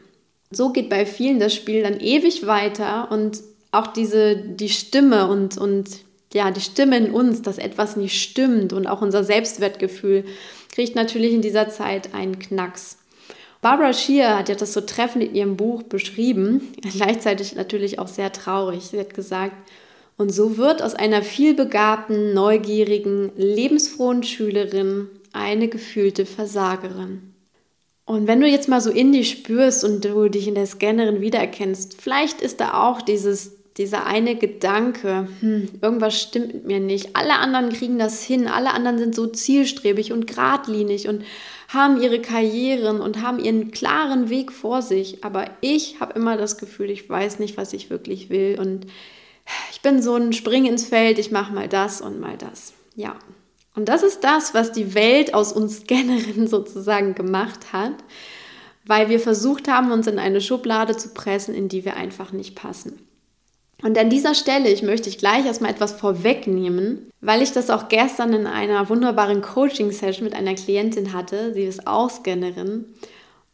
So 0.52 0.70
geht 0.70 0.90
bei 0.90 1.08
vielen 1.08 1.40
das 1.40 1.56
Spiel 1.56 1.82
dann 1.82 2.00
ewig 2.00 2.46
weiter 2.46 3.12
und 3.12 3.42
auch 3.72 3.88
diese, 3.88 4.36
die 4.36 4.70
Stimme 4.70 5.28
und, 5.28 5.58
und 5.58 6.05
ja, 6.36 6.52
die 6.52 6.62
Stimme 6.62 6.98
in 6.98 7.12
uns, 7.12 7.42
dass 7.42 7.58
etwas 7.58 7.96
nicht 7.96 8.22
stimmt 8.22 8.74
und 8.74 8.88
auch 8.88 9.02
unser 9.02 9.24
Selbstwertgefühl 9.24 10.26
kriegt 10.74 10.94
natürlich 10.94 11.34
in 11.34 11.42
dieser 11.42 11.70
Zeit 11.70 12.14
einen 12.14 12.40
Knacks. 12.40 12.98
Barbara 13.62 13.94
Shear 13.94 14.38
hat 14.38 14.50
ja 14.50 14.56
das 14.56 14.74
so 14.74 14.82
treffend 14.82 15.24
in 15.24 15.34
ihrem 15.34 15.56
Buch 15.56 15.84
beschrieben, 15.84 16.74
gleichzeitig 16.82 17.56
natürlich 17.56 18.00
auch 18.00 18.10
sehr 18.10 18.34
traurig. 18.34 18.84
Sie 18.84 19.00
hat 19.00 19.14
gesagt, 19.14 19.56
und 20.18 20.30
so 20.34 20.58
wird 20.58 20.82
aus 20.82 20.94
einer 20.94 21.24
vielbegabten, 21.24 22.34
neugierigen, 22.34 23.32
lebensfrohen 23.38 24.24
Schülerin 24.24 25.08
eine 25.32 25.70
gefühlte 25.70 26.26
Versagerin. 26.26 27.34
Und 28.06 28.28
wenn 28.28 28.42
du 28.42 28.48
jetzt 28.48 28.68
mal 28.68 28.82
so 28.82 28.92
in 28.92 29.14
dich 29.14 29.32
spürst 29.32 29.86
und 29.86 30.04
du 30.04 30.30
dich 30.30 30.50
in 30.50 30.56
der 30.56 30.68
Scannerin 30.68 31.22
wiedererkennst, 31.22 32.00
vielleicht 32.00 32.42
ist 32.42 32.60
da 32.60 32.84
auch 32.84 33.02
dieses 33.02 33.55
dieser 33.78 34.06
eine 34.06 34.36
Gedanke, 34.36 35.28
hm, 35.42 35.68
irgendwas 35.82 36.22
stimmt 36.22 36.54
mit 36.54 36.66
mir 36.66 36.80
nicht. 36.80 37.16
Alle 37.16 37.40
anderen 37.40 37.70
kriegen 37.70 38.00
das 38.00 38.24
hin, 38.24 38.48
alle 38.48 38.74
anderen 38.74 38.98
sind 38.98 39.16
so 39.16 39.28
zielstrebig 39.28 40.14
und 40.14 40.28
geradlinig 40.28 41.10
und 41.10 41.26
haben 41.68 42.02
ihre 42.02 42.22
Karrieren 42.22 43.02
und 43.02 43.22
haben 43.22 43.40
ihren 43.40 43.72
klaren 43.72 44.30
Weg 44.30 44.54
vor 44.54 44.82
sich. 44.82 45.26
Aber 45.26 45.50
ich 45.60 46.00
habe 46.00 46.14
immer 46.14 46.38
das 46.38 46.58
Gefühl, 46.58 46.90
ich 46.90 47.10
weiß 47.10 47.40
nicht, 47.40 47.58
was 47.58 47.74
ich 47.74 47.90
wirklich 47.90 48.30
will 48.30 48.58
und 48.60 48.88
ich 49.72 49.82
bin 49.82 50.02
so 50.02 50.16
ein 50.16 50.32
Spring 50.32 50.66
ins 50.66 50.86
Feld, 50.86 51.20
ich 51.20 51.32
mache 51.32 51.54
mal 51.54 51.68
das 51.68 52.00
und 52.00 52.20
mal 52.20 52.38
das. 52.38 52.74
Ja. 52.96 53.16
Und 53.76 53.90
das 53.90 54.04
ist 54.04 54.24
das, 54.24 54.54
was 54.54 54.72
die 54.72 54.96
Welt 54.96 55.34
aus 55.34 55.52
uns 55.52 55.80
Scannerinnen 55.82 56.48
sozusagen 56.48 57.14
gemacht 57.14 57.74
hat, 57.74 57.96
weil 58.86 59.10
wir 59.10 59.20
versucht 59.20 59.68
haben, 59.68 59.92
uns 59.92 60.08
in 60.08 60.18
eine 60.18 60.40
Schublade 60.40 60.96
zu 60.96 61.10
pressen, 61.10 61.54
in 61.54 61.68
die 61.68 61.84
wir 61.84 61.98
einfach 61.98 62.32
nicht 62.32 62.56
passen. 62.56 63.05
Und 63.84 63.98
an 63.98 64.10
dieser 64.10 64.36
Stelle, 64.36 64.70
ich 64.70 64.84
möchte 64.84 65.10
ich 65.10 65.18
gleich 65.18 65.46
erstmal 65.46 65.72
etwas 65.72 65.94
vorwegnehmen, 65.94 67.12
weil 67.22 67.42
ich 67.42 67.52
das 67.52 67.70
auch 67.70 67.90
gestern 67.90 68.34
in 68.34 68.48
einer 68.48 68.90
wunderbaren 68.90 69.42
Coaching-Session 69.42 70.24
mit 70.24 70.34
einer 70.34 70.56
Klientin 70.56 71.14
hatte. 71.14 71.54
Sie 71.54 71.64
ist 71.64 71.86
auch 71.86 72.10
Scannerin. 72.10 72.86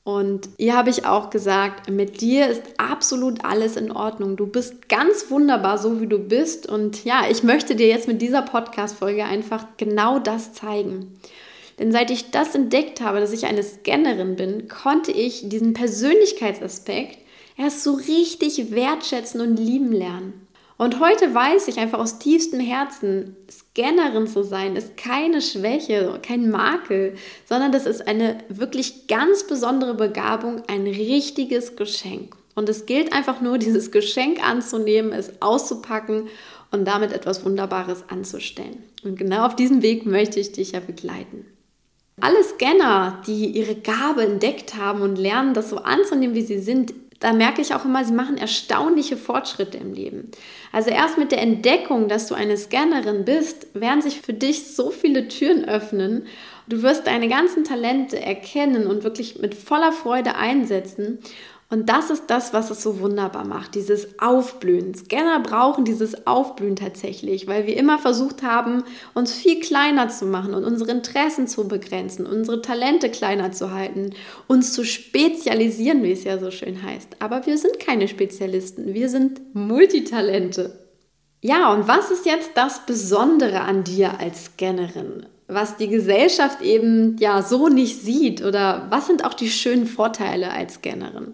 Und 0.04 0.50
ihr 0.58 0.76
habe 0.76 0.90
ich 0.90 1.06
auch 1.06 1.30
gesagt, 1.30 1.90
mit 1.90 2.22
dir 2.22 2.48
ist 2.48 2.64
absolut 2.78 3.46
alles 3.46 3.76
in 3.76 3.92
Ordnung. 3.92 4.36
Du 4.36 4.48
bist 4.48 4.90
ganz 4.90 5.30
wunderbar, 5.30 5.78
so 5.78 6.02
wie 6.02 6.08
du 6.08 6.18
bist. 6.18 6.68
Und 6.68 7.04
ja, 7.06 7.24
ich 7.30 7.44
möchte 7.44 7.76
dir 7.76 7.88
jetzt 7.88 8.08
mit 8.08 8.22
dieser 8.22 8.42
Podcast-Folge 8.42 9.26
einfach 9.26 9.66
genau 9.78 10.18
das 10.18 10.54
zeigen. 10.54 11.20
Denn 11.78 11.92
seit 11.92 12.12
ich 12.12 12.32
das 12.32 12.54
entdeckt 12.56 13.02
habe, 13.02 13.20
dass 13.20 13.32
ich 13.32 13.46
eine 13.46 13.64
Scannerin 13.64 14.36
bin, 14.36 14.68
konnte 14.68 15.12
ich 15.12 15.50
diesen 15.50 15.74
Persönlichkeitsaspekt 15.74 17.21
erst 17.58 17.84
so 17.84 17.94
richtig 17.94 18.72
wertschätzen 18.72 19.42
und 19.42 19.58
lieben 19.58 19.92
lernen. 19.92 20.48
Und 20.82 21.00
heute 21.00 21.32
weiß 21.32 21.68
ich 21.68 21.78
einfach 21.78 22.00
aus 22.00 22.18
tiefstem 22.18 22.60
Herzen, 22.60 23.36
Scannerin 23.52 24.26
zu 24.26 24.44
sein 24.44 24.76
ist 24.76 24.98
keine 24.98 25.40
Schwäche, 25.40 26.20
kein 26.24 26.50
Makel, 26.50 27.14
sondern 27.48 27.72
das 27.72 27.86
ist 27.86 28.08
eine 28.08 28.40
wirklich 28.50 29.06
ganz 29.06 29.46
besondere 29.46 29.94
Begabung, 29.94 30.64
ein 30.68 30.88
richtiges 30.88 31.76
Geschenk. 31.76 32.36
Und 32.56 32.68
es 32.68 32.88
gilt 32.88 33.14
einfach 33.14 33.42
nur, 33.42 33.58
dieses 33.60 33.92
Geschenk 33.92 34.44
anzunehmen, 34.44 35.12
es 35.14 35.40
auszupacken 35.40 36.30
und 36.72 36.86
damit 36.86 37.12
etwas 37.12 37.46
Wunderbares 37.46 38.06
anzustellen. 38.10 38.82
Und 39.04 39.20
genau 39.20 39.46
auf 39.46 39.56
diesem 39.56 39.84
Weg 39.84 40.08
möchte 40.08 40.40
ich 40.40 40.52
dich 40.52 40.72
ja 40.72 40.80
begleiten. 40.80 41.46
Alle 42.20 42.44
Scanner, 42.44 43.22
die 43.28 43.48
ihre 43.48 43.76
Gabe 43.76 44.24
entdeckt 44.24 44.76
haben 44.76 45.02
und 45.02 45.16
lernen, 45.18 45.54
das 45.54 45.70
so 45.70 45.78
anzunehmen, 45.78 46.36
wie 46.36 46.42
sie 46.42 46.60
sind, 46.60 46.94
da 47.22 47.34
merke 47.34 47.62
ich 47.62 47.74
auch 47.74 47.86
immer, 47.86 48.04
sie 48.04 48.14
machen 48.14 48.38
erstaunliche 48.38 49.16
Fortschritte 49.16 49.78
im 49.78 49.94
Leben. 49.94 50.32
Also 50.72 50.90
erst 50.90 51.20
mit 51.20 51.32
der 51.32 51.42
Entdeckung, 51.42 52.08
dass 52.08 52.28
du 52.28 52.34
eine 52.34 52.58
Scannerin 52.58 53.26
bist, 53.26 53.68
werden 53.74 54.02
sich 54.02 54.22
für 54.22 54.34
dich 54.34 54.76
so 54.76 54.90
viele 54.90 55.28
Türen 55.28 55.64
öffnen. 55.64 56.26
Du 56.68 56.82
wirst 56.82 57.06
deine 57.06 57.30
ganzen 57.30 57.64
Talente 57.64 58.20
erkennen 58.20 58.88
und 58.88 59.04
wirklich 59.04 59.40
mit 59.40 59.54
voller 59.54 59.92
Freude 59.92 60.36
einsetzen. 60.36 61.20
Und 61.72 61.88
das 61.88 62.10
ist 62.10 62.26
das, 62.28 62.52
was 62.52 62.70
es 62.70 62.84
so 62.84 63.00
wunderbar 63.00 63.46
macht, 63.46 63.76
dieses 63.76 64.20
Aufblühen. 64.20 64.94
Scanner 64.94 65.40
brauchen 65.40 65.86
dieses 65.86 66.28
Aufblühen 66.28 66.76
tatsächlich, 66.76 67.48
weil 67.48 67.66
wir 67.66 67.78
immer 67.78 67.98
versucht 67.98 68.44
haben, 68.44 68.84
uns 69.14 69.32
viel 69.32 69.62
kleiner 69.62 70.10
zu 70.10 70.26
machen 70.26 70.54
und 70.54 70.66
unsere 70.66 70.92
Interessen 70.92 71.48
zu 71.48 71.70
begrenzen, 71.70 72.26
unsere 72.26 72.62
Talente 72.62 73.10
kleiner 73.10 73.54
zu 73.54 73.72
halten, 73.72 74.10
uns 74.48 74.74
zu 74.74 74.84
spezialisieren, 74.84 76.04
wie 76.04 76.12
es 76.12 76.26
ja 76.26 76.40
so 76.40 76.52
schön 76.52 76.84
heißt. 76.84 77.16
Aber 77.20 77.46
wir 77.46 77.58
sind 77.58 77.80
keine 77.80 78.10
Spezialisten, 78.10 78.94
wir 78.94 79.08
sind 79.08 79.56
Multitalente. 79.56 80.78
Ja, 81.40 81.72
und 81.72 81.88
was 81.88 82.12
ist 82.12 82.26
jetzt 82.26 82.52
das 82.56 82.86
Besondere 82.86 83.62
an 83.62 83.86
dir 83.86 84.20
als 84.20 84.46
Scannerin? 84.48 85.26
Was 85.54 85.78
die 85.78 85.88
Gesellschaft 85.88 86.62
eben 86.62 87.18
ja 87.20 87.42
so 87.42 87.68
nicht 87.68 88.02
sieht 88.02 88.44
oder 88.44 88.88
was 88.90 89.08
sind 89.08 89.26
auch 89.26 89.34
die 89.34 89.50
schönen 89.50 89.86
Vorteile 89.86 90.52
als 90.52 90.76
Scannerin. 90.76 91.34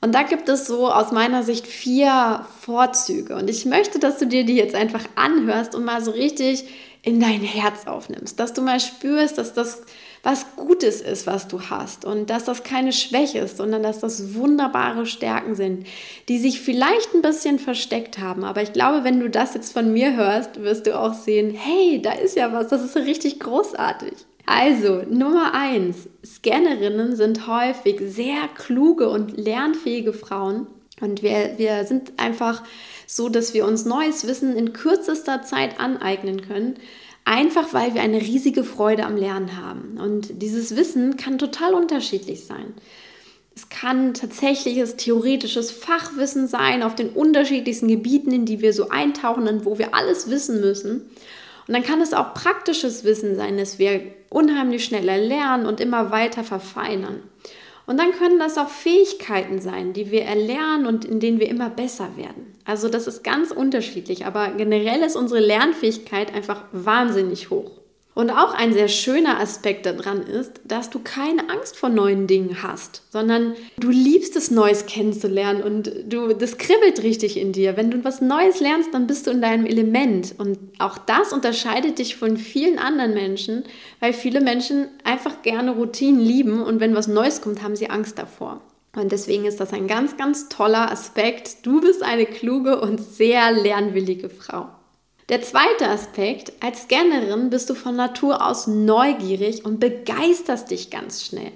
Und 0.00 0.14
da 0.14 0.22
gibt 0.22 0.48
es 0.48 0.66
so 0.66 0.90
aus 0.90 1.12
meiner 1.12 1.42
Sicht 1.44 1.66
vier 1.66 2.44
Vorzüge 2.60 3.36
und 3.36 3.48
ich 3.48 3.66
möchte, 3.66 3.98
dass 3.98 4.18
du 4.18 4.26
dir 4.26 4.44
die 4.44 4.56
jetzt 4.56 4.74
einfach 4.74 5.04
anhörst 5.14 5.74
und 5.74 5.84
mal 5.84 6.02
so 6.02 6.10
richtig 6.10 6.64
in 7.02 7.20
dein 7.20 7.40
Herz 7.40 7.86
aufnimmst, 7.86 8.38
dass 8.38 8.52
du 8.52 8.62
mal 8.62 8.80
spürst, 8.80 9.38
dass 9.38 9.54
das 9.54 9.82
was 10.22 10.54
Gutes 10.54 11.00
ist, 11.00 11.26
was 11.26 11.48
du 11.48 11.62
hast 11.62 12.04
und 12.04 12.30
dass 12.30 12.44
das 12.44 12.62
keine 12.62 12.92
Schwäche 12.92 13.40
ist, 13.40 13.56
sondern 13.56 13.82
dass 13.82 13.98
das 13.98 14.34
wunderbare 14.34 15.04
Stärken 15.04 15.56
sind, 15.56 15.86
die 16.28 16.38
sich 16.38 16.60
vielleicht 16.60 17.12
ein 17.14 17.22
bisschen 17.22 17.58
versteckt 17.58 18.18
haben. 18.18 18.44
Aber 18.44 18.62
ich 18.62 18.72
glaube, 18.72 19.02
wenn 19.02 19.18
du 19.18 19.28
das 19.28 19.54
jetzt 19.54 19.72
von 19.72 19.92
mir 19.92 20.14
hörst, 20.14 20.62
wirst 20.62 20.86
du 20.86 20.98
auch 20.98 21.14
sehen, 21.14 21.50
hey, 21.50 22.00
da 22.00 22.12
ist 22.12 22.36
ja 22.36 22.52
was, 22.52 22.68
das 22.68 22.84
ist 22.84 22.96
richtig 22.96 23.40
großartig. 23.40 24.12
Also, 24.46 25.02
Nummer 25.08 25.54
eins: 25.54 26.08
Scannerinnen 26.24 27.16
sind 27.16 27.46
häufig 27.46 28.00
sehr 28.00 28.48
kluge 28.54 29.08
und 29.08 29.36
lernfähige 29.36 30.12
Frauen. 30.12 30.66
Und 31.00 31.22
wir, 31.22 31.54
wir 31.56 31.84
sind 31.84 32.12
einfach 32.16 32.62
so, 33.06 33.28
dass 33.28 33.54
wir 33.54 33.66
uns 33.66 33.84
neues 33.84 34.26
Wissen 34.26 34.56
in 34.56 34.72
kürzester 34.72 35.42
Zeit 35.42 35.80
aneignen 35.80 36.42
können. 36.42 36.76
Einfach 37.24 37.72
weil 37.72 37.94
wir 37.94 38.02
eine 38.02 38.20
riesige 38.20 38.64
Freude 38.64 39.04
am 39.04 39.16
Lernen 39.16 39.56
haben. 39.56 39.98
Und 39.98 40.42
dieses 40.42 40.74
Wissen 40.76 41.16
kann 41.16 41.38
total 41.38 41.74
unterschiedlich 41.74 42.44
sein. 42.44 42.74
Es 43.54 43.68
kann 43.68 44.14
tatsächliches 44.14 44.96
theoretisches 44.96 45.70
Fachwissen 45.70 46.48
sein 46.48 46.82
auf 46.82 46.94
den 46.94 47.10
unterschiedlichsten 47.10 47.88
Gebieten, 47.88 48.32
in 48.32 48.44
die 48.46 48.60
wir 48.60 48.72
so 48.72 48.88
eintauchen 48.88 49.46
und 49.46 49.64
wo 49.66 49.78
wir 49.78 49.94
alles 49.94 50.30
wissen 50.30 50.60
müssen. 50.60 51.10
Und 51.68 51.74
dann 51.74 51.82
kann 51.82 52.00
es 52.00 52.14
auch 52.14 52.34
praktisches 52.34 53.04
Wissen 53.04 53.36
sein, 53.36 53.58
das 53.58 53.78
wir 53.78 54.00
unheimlich 54.30 54.84
schneller 54.84 55.18
lernen 55.18 55.66
und 55.66 55.80
immer 55.80 56.10
weiter 56.10 56.44
verfeinern. 56.44 57.22
Und 57.92 57.98
dann 57.98 58.12
können 58.12 58.38
das 58.38 58.56
auch 58.56 58.70
Fähigkeiten 58.70 59.60
sein, 59.60 59.92
die 59.92 60.10
wir 60.10 60.22
erlernen 60.22 60.86
und 60.86 61.04
in 61.04 61.20
denen 61.20 61.38
wir 61.38 61.50
immer 61.50 61.68
besser 61.68 62.16
werden. 62.16 62.54
Also 62.64 62.88
das 62.88 63.06
ist 63.06 63.22
ganz 63.22 63.50
unterschiedlich, 63.50 64.24
aber 64.24 64.48
generell 64.52 65.02
ist 65.02 65.14
unsere 65.14 65.40
Lernfähigkeit 65.40 66.34
einfach 66.34 66.64
wahnsinnig 66.72 67.50
hoch. 67.50 67.81
Und 68.14 68.30
auch 68.30 68.52
ein 68.52 68.74
sehr 68.74 68.88
schöner 68.88 69.40
Aspekt 69.40 69.86
daran 69.86 70.22
ist, 70.22 70.60
dass 70.64 70.90
du 70.90 70.98
keine 70.98 71.48
Angst 71.48 71.78
vor 71.78 71.88
neuen 71.88 72.26
Dingen 72.26 72.62
hast, 72.62 73.02
sondern 73.10 73.54
du 73.78 73.88
liebst 73.88 74.36
es, 74.36 74.50
Neues 74.50 74.84
kennenzulernen 74.84 75.62
und 75.62 75.90
du, 76.06 76.34
das 76.34 76.58
kribbelt 76.58 77.02
richtig 77.02 77.38
in 77.38 77.52
dir. 77.52 77.78
Wenn 77.78 77.90
du 77.90 78.04
was 78.04 78.20
Neues 78.20 78.60
lernst, 78.60 78.92
dann 78.92 79.06
bist 79.06 79.26
du 79.26 79.30
in 79.30 79.40
deinem 79.40 79.64
Element. 79.64 80.34
Und 80.36 80.58
auch 80.78 80.98
das 80.98 81.32
unterscheidet 81.32 81.98
dich 81.98 82.16
von 82.16 82.36
vielen 82.36 82.78
anderen 82.78 83.14
Menschen, 83.14 83.64
weil 83.98 84.12
viele 84.12 84.42
Menschen 84.42 84.88
einfach 85.04 85.40
gerne 85.40 85.70
Routinen 85.70 86.20
lieben 86.20 86.62
und 86.62 86.80
wenn 86.80 86.94
was 86.94 87.08
Neues 87.08 87.40
kommt, 87.40 87.62
haben 87.62 87.76
sie 87.76 87.88
Angst 87.88 88.18
davor. 88.18 88.60
Und 88.94 89.10
deswegen 89.10 89.46
ist 89.46 89.58
das 89.58 89.72
ein 89.72 89.86
ganz, 89.86 90.18
ganz 90.18 90.50
toller 90.50 90.92
Aspekt. 90.92 91.64
Du 91.64 91.80
bist 91.80 92.02
eine 92.02 92.26
kluge 92.26 92.78
und 92.78 93.00
sehr 93.00 93.50
lernwillige 93.52 94.28
Frau. 94.28 94.68
Der 95.28 95.40
zweite 95.42 95.88
Aspekt, 95.88 96.52
als 96.60 96.82
Scannerin 96.82 97.50
bist 97.50 97.70
du 97.70 97.74
von 97.74 97.96
Natur 97.96 98.46
aus 98.46 98.66
neugierig 98.66 99.64
und 99.64 99.78
begeisterst 99.78 100.70
dich 100.70 100.90
ganz 100.90 101.24
schnell. 101.24 101.52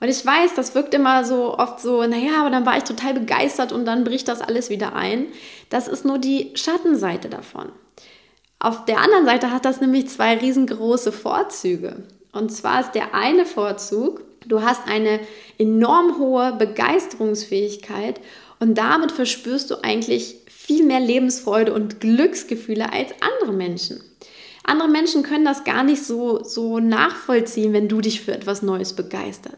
Und 0.00 0.08
ich 0.08 0.26
weiß, 0.26 0.54
das 0.56 0.74
wirkt 0.74 0.94
immer 0.94 1.24
so 1.24 1.56
oft 1.56 1.78
so, 1.78 2.04
naja, 2.04 2.40
aber 2.40 2.50
dann 2.50 2.66
war 2.66 2.76
ich 2.76 2.82
total 2.82 3.14
begeistert 3.14 3.70
und 3.70 3.84
dann 3.84 4.02
bricht 4.02 4.26
das 4.26 4.40
alles 4.40 4.68
wieder 4.68 4.96
ein. 4.96 5.28
Das 5.70 5.86
ist 5.86 6.04
nur 6.04 6.18
die 6.18 6.50
Schattenseite 6.54 7.28
davon. 7.28 7.70
Auf 8.58 8.84
der 8.84 8.98
anderen 8.98 9.26
Seite 9.26 9.52
hat 9.52 9.64
das 9.64 9.80
nämlich 9.80 10.08
zwei 10.08 10.36
riesengroße 10.36 11.12
Vorzüge. 11.12 12.02
Und 12.32 12.50
zwar 12.50 12.80
ist 12.80 12.92
der 12.92 13.14
eine 13.14 13.44
Vorzug, 13.44 14.22
du 14.46 14.62
hast 14.62 14.88
eine 14.88 15.20
enorm 15.58 16.18
hohe 16.18 16.52
Begeisterungsfähigkeit 16.54 18.20
und 18.58 18.76
damit 18.76 19.12
verspürst 19.12 19.70
du 19.70 19.84
eigentlich 19.84 20.41
viel 20.64 20.84
mehr 20.84 21.00
Lebensfreude 21.00 21.72
und 21.72 22.00
Glücksgefühle 22.00 22.92
als 22.92 23.10
andere 23.20 23.52
Menschen. 23.52 24.00
Andere 24.64 24.88
Menschen 24.88 25.24
können 25.24 25.44
das 25.44 25.64
gar 25.64 25.82
nicht 25.82 26.04
so, 26.04 26.44
so 26.44 26.78
nachvollziehen, 26.78 27.72
wenn 27.72 27.88
du 27.88 28.00
dich 28.00 28.20
für 28.20 28.32
etwas 28.32 28.62
Neues 28.62 28.92
begeisterst. 28.92 29.56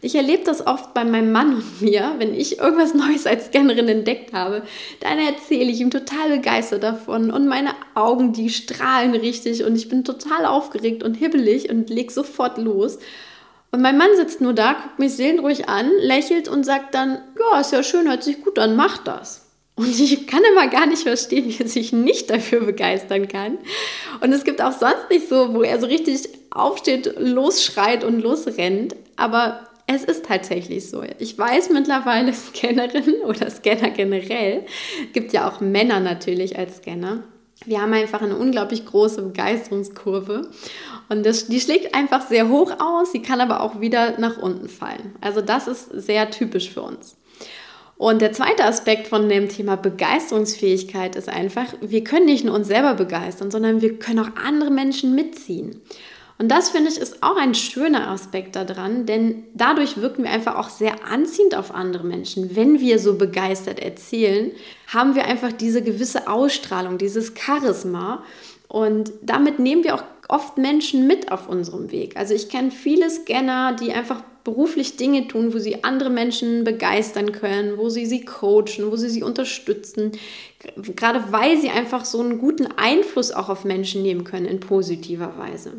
Ich 0.00 0.14
erlebe 0.14 0.44
das 0.44 0.64
oft 0.64 0.94
bei 0.94 1.04
meinem 1.04 1.32
Mann 1.32 1.56
und 1.56 1.80
mir, 1.82 2.14
wenn 2.18 2.34
ich 2.34 2.60
irgendwas 2.60 2.94
Neues 2.94 3.26
als 3.26 3.46
Scannerin 3.46 3.88
entdeckt 3.88 4.32
habe, 4.32 4.62
dann 5.00 5.18
erzähle 5.18 5.72
ich 5.72 5.80
ihm 5.80 5.90
total 5.90 6.36
begeistert 6.36 6.84
davon 6.84 7.32
und 7.32 7.48
meine 7.48 7.70
Augen, 7.94 8.32
die 8.32 8.48
strahlen 8.48 9.16
richtig 9.16 9.64
und 9.64 9.74
ich 9.74 9.88
bin 9.88 10.04
total 10.04 10.46
aufgeregt 10.46 11.02
und 11.02 11.14
hibbelig 11.14 11.68
und 11.68 11.90
leg 11.90 12.12
sofort 12.12 12.58
los. 12.58 12.98
Und 13.72 13.82
mein 13.82 13.98
Mann 13.98 14.14
sitzt 14.14 14.40
nur 14.40 14.52
da, 14.52 14.74
guckt 14.74 15.00
mich 15.00 15.14
seelenruhig 15.14 15.68
an, 15.68 15.90
lächelt 16.00 16.46
und 16.46 16.62
sagt 16.62 16.94
dann, 16.94 17.18
ja, 17.40 17.58
ist 17.58 17.72
ja 17.72 17.82
schön, 17.82 18.08
hört 18.08 18.22
sich 18.22 18.40
gut 18.40 18.56
an, 18.60 18.76
mach 18.76 18.98
das. 18.98 19.43
Und 19.76 19.88
ich 19.88 20.26
kann 20.26 20.42
immer 20.52 20.68
gar 20.68 20.86
nicht 20.86 21.02
verstehen, 21.02 21.48
wie 21.48 21.62
er 21.62 21.68
sich 21.68 21.92
nicht 21.92 22.30
dafür 22.30 22.60
begeistern 22.60 23.26
kann. 23.26 23.58
Und 24.20 24.32
es 24.32 24.44
gibt 24.44 24.62
auch 24.62 24.72
sonst 24.72 25.10
nicht 25.10 25.28
so, 25.28 25.52
wo 25.52 25.62
er 25.62 25.80
so 25.80 25.86
richtig 25.86 26.28
aufsteht, 26.50 27.14
losschreit 27.18 28.04
und 28.04 28.20
losrennt. 28.20 28.94
Aber 29.16 29.68
es 29.86 30.04
ist 30.04 30.26
tatsächlich 30.26 30.88
so. 30.88 31.02
Ich 31.18 31.36
weiß 31.36 31.70
mittlerweile, 31.70 32.32
Scannerinnen 32.34 33.22
oder 33.22 33.50
Scanner 33.50 33.90
generell, 33.90 34.64
gibt 35.12 35.32
ja 35.32 35.48
auch 35.48 35.60
Männer 35.60 36.00
natürlich 36.00 36.58
als 36.58 36.78
Scanner. 36.78 37.24
Wir 37.66 37.80
haben 37.80 37.92
einfach 37.92 38.20
eine 38.20 38.36
unglaublich 38.36 38.84
große 38.84 39.22
Begeisterungskurve 39.22 40.50
und 41.08 41.24
das, 41.24 41.46
die 41.46 41.60
schlägt 41.60 41.94
einfach 41.94 42.26
sehr 42.26 42.48
hoch 42.48 42.72
aus, 42.78 43.12
sie 43.12 43.22
kann 43.22 43.40
aber 43.40 43.60
auch 43.60 43.80
wieder 43.80 44.18
nach 44.18 44.38
unten 44.38 44.68
fallen. 44.68 45.14
Also 45.20 45.40
das 45.40 45.66
ist 45.66 45.88
sehr 45.92 46.30
typisch 46.30 46.70
für 46.70 46.82
uns. 46.82 47.16
Und 47.96 48.20
der 48.20 48.32
zweite 48.32 48.64
Aspekt 48.64 49.06
von 49.06 49.28
dem 49.28 49.48
Thema 49.48 49.76
Begeisterungsfähigkeit 49.76 51.16
ist 51.16 51.28
einfach, 51.28 51.66
wir 51.80 52.02
können 52.02 52.26
nicht 52.26 52.44
nur 52.44 52.54
uns 52.54 52.66
selber 52.66 52.94
begeistern, 52.94 53.50
sondern 53.50 53.80
wir 53.82 53.98
können 53.98 54.18
auch 54.18 54.36
andere 54.36 54.70
Menschen 54.70 55.14
mitziehen. 55.14 55.80
Und 56.36 56.48
das 56.48 56.70
finde 56.70 56.90
ich 56.90 56.98
ist 56.98 57.22
auch 57.22 57.36
ein 57.36 57.54
schöner 57.54 58.08
Aspekt 58.10 58.56
daran, 58.56 59.06
denn 59.06 59.44
dadurch 59.54 59.98
wirken 59.98 60.24
wir 60.24 60.30
einfach 60.30 60.56
auch 60.56 60.68
sehr 60.68 61.06
anziehend 61.08 61.54
auf 61.54 61.72
andere 61.72 62.04
Menschen. 62.04 62.56
Wenn 62.56 62.80
wir 62.80 62.98
so 62.98 63.16
begeistert 63.16 63.78
erzählen, 63.78 64.50
haben 64.88 65.14
wir 65.14 65.26
einfach 65.26 65.52
diese 65.52 65.80
gewisse 65.80 66.26
Ausstrahlung, 66.26 66.98
dieses 66.98 67.34
Charisma. 67.38 68.24
Und 68.66 69.12
damit 69.22 69.60
nehmen 69.60 69.84
wir 69.84 69.94
auch 69.94 70.02
oft 70.28 70.58
Menschen 70.58 71.06
mit 71.06 71.30
auf 71.30 71.48
unserem 71.48 71.92
Weg. 71.92 72.16
Also 72.16 72.34
ich 72.34 72.48
kenne 72.48 72.72
viele 72.72 73.08
Scanner, 73.10 73.74
die 73.74 73.92
einfach 73.92 74.22
beruflich 74.44 74.96
Dinge 74.96 75.26
tun, 75.26 75.54
wo 75.54 75.58
sie 75.58 75.84
andere 75.84 76.10
Menschen 76.10 76.64
begeistern 76.64 77.32
können, 77.32 77.78
wo 77.78 77.88
sie 77.88 78.04
sie 78.04 78.24
coachen, 78.24 78.90
wo 78.90 78.96
sie 78.96 79.08
sie 79.08 79.22
unterstützen, 79.22 80.12
gerade 80.94 81.32
weil 81.32 81.58
sie 81.58 81.70
einfach 81.70 82.04
so 82.04 82.20
einen 82.20 82.38
guten 82.38 82.66
Einfluss 82.76 83.32
auch 83.32 83.48
auf 83.48 83.64
Menschen 83.64 84.02
nehmen 84.02 84.24
können 84.24 84.46
in 84.46 84.60
positiver 84.60 85.38
Weise. 85.38 85.72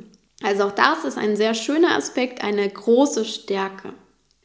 Also 0.44 0.64
auch 0.64 0.72
das 0.72 1.06
ist 1.06 1.18
ein 1.18 1.36
sehr 1.36 1.54
schöner 1.54 1.96
Aspekt, 1.96 2.44
eine 2.44 2.68
große 2.68 3.24
Stärke. 3.24 3.94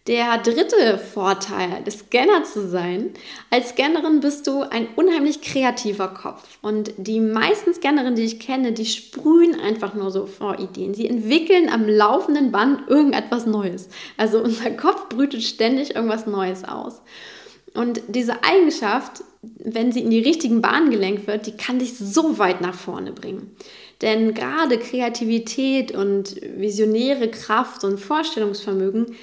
Der 0.06 0.38
dritte 0.38 0.98
Vorteil, 0.98 1.84
Scanner 1.90 2.42
zu 2.44 2.66
sein, 2.66 3.10
als 3.50 3.70
Scannerin 3.70 4.20
bist 4.20 4.46
du 4.46 4.62
ein 4.62 4.88
unheimlich 4.96 5.42
kreativer 5.42 6.08
Kopf. 6.08 6.58
Und 6.62 6.92
die 6.96 7.20
meisten 7.20 7.74
Scannerinnen, 7.74 8.14
die 8.14 8.24
ich 8.24 8.40
kenne, 8.40 8.72
die 8.72 8.86
sprühen 8.86 9.60
einfach 9.60 9.92
nur 9.92 10.10
so 10.10 10.24
vor 10.24 10.58
Ideen. 10.58 10.94
Sie 10.94 11.06
entwickeln 11.06 11.68
am 11.68 11.86
laufenden 11.86 12.50
Band 12.50 12.88
irgendetwas 12.88 13.44
Neues. 13.44 13.88
Also 14.16 14.38
unser 14.42 14.70
Kopf 14.70 15.10
brütet 15.10 15.42
ständig 15.42 15.94
irgendwas 15.94 16.26
Neues 16.26 16.64
aus. 16.64 17.02
Und 17.74 18.00
diese 18.08 18.42
Eigenschaft, 18.42 19.22
wenn 19.42 19.92
sie 19.92 20.00
in 20.00 20.10
die 20.10 20.18
richtigen 20.20 20.62
Bahnen 20.62 20.90
gelenkt 20.90 21.26
wird, 21.26 21.46
die 21.46 21.56
kann 21.56 21.78
dich 21.78 21.96
so 21.96 22.38
weit 22.38 22.62
nach 22.62 22.74
vorne 22.74 23.12
bringen. 23.12 23.54
Denn 24.00 24.32
gerade 24.32 24.78
Kreativität 24.78 25.92
und 25.92 26.36
visionäre 26.56 27.30
Kraft 27.30 27.84
und 27.84 28.00
Vorstellungsvermögen, 28.00 29.14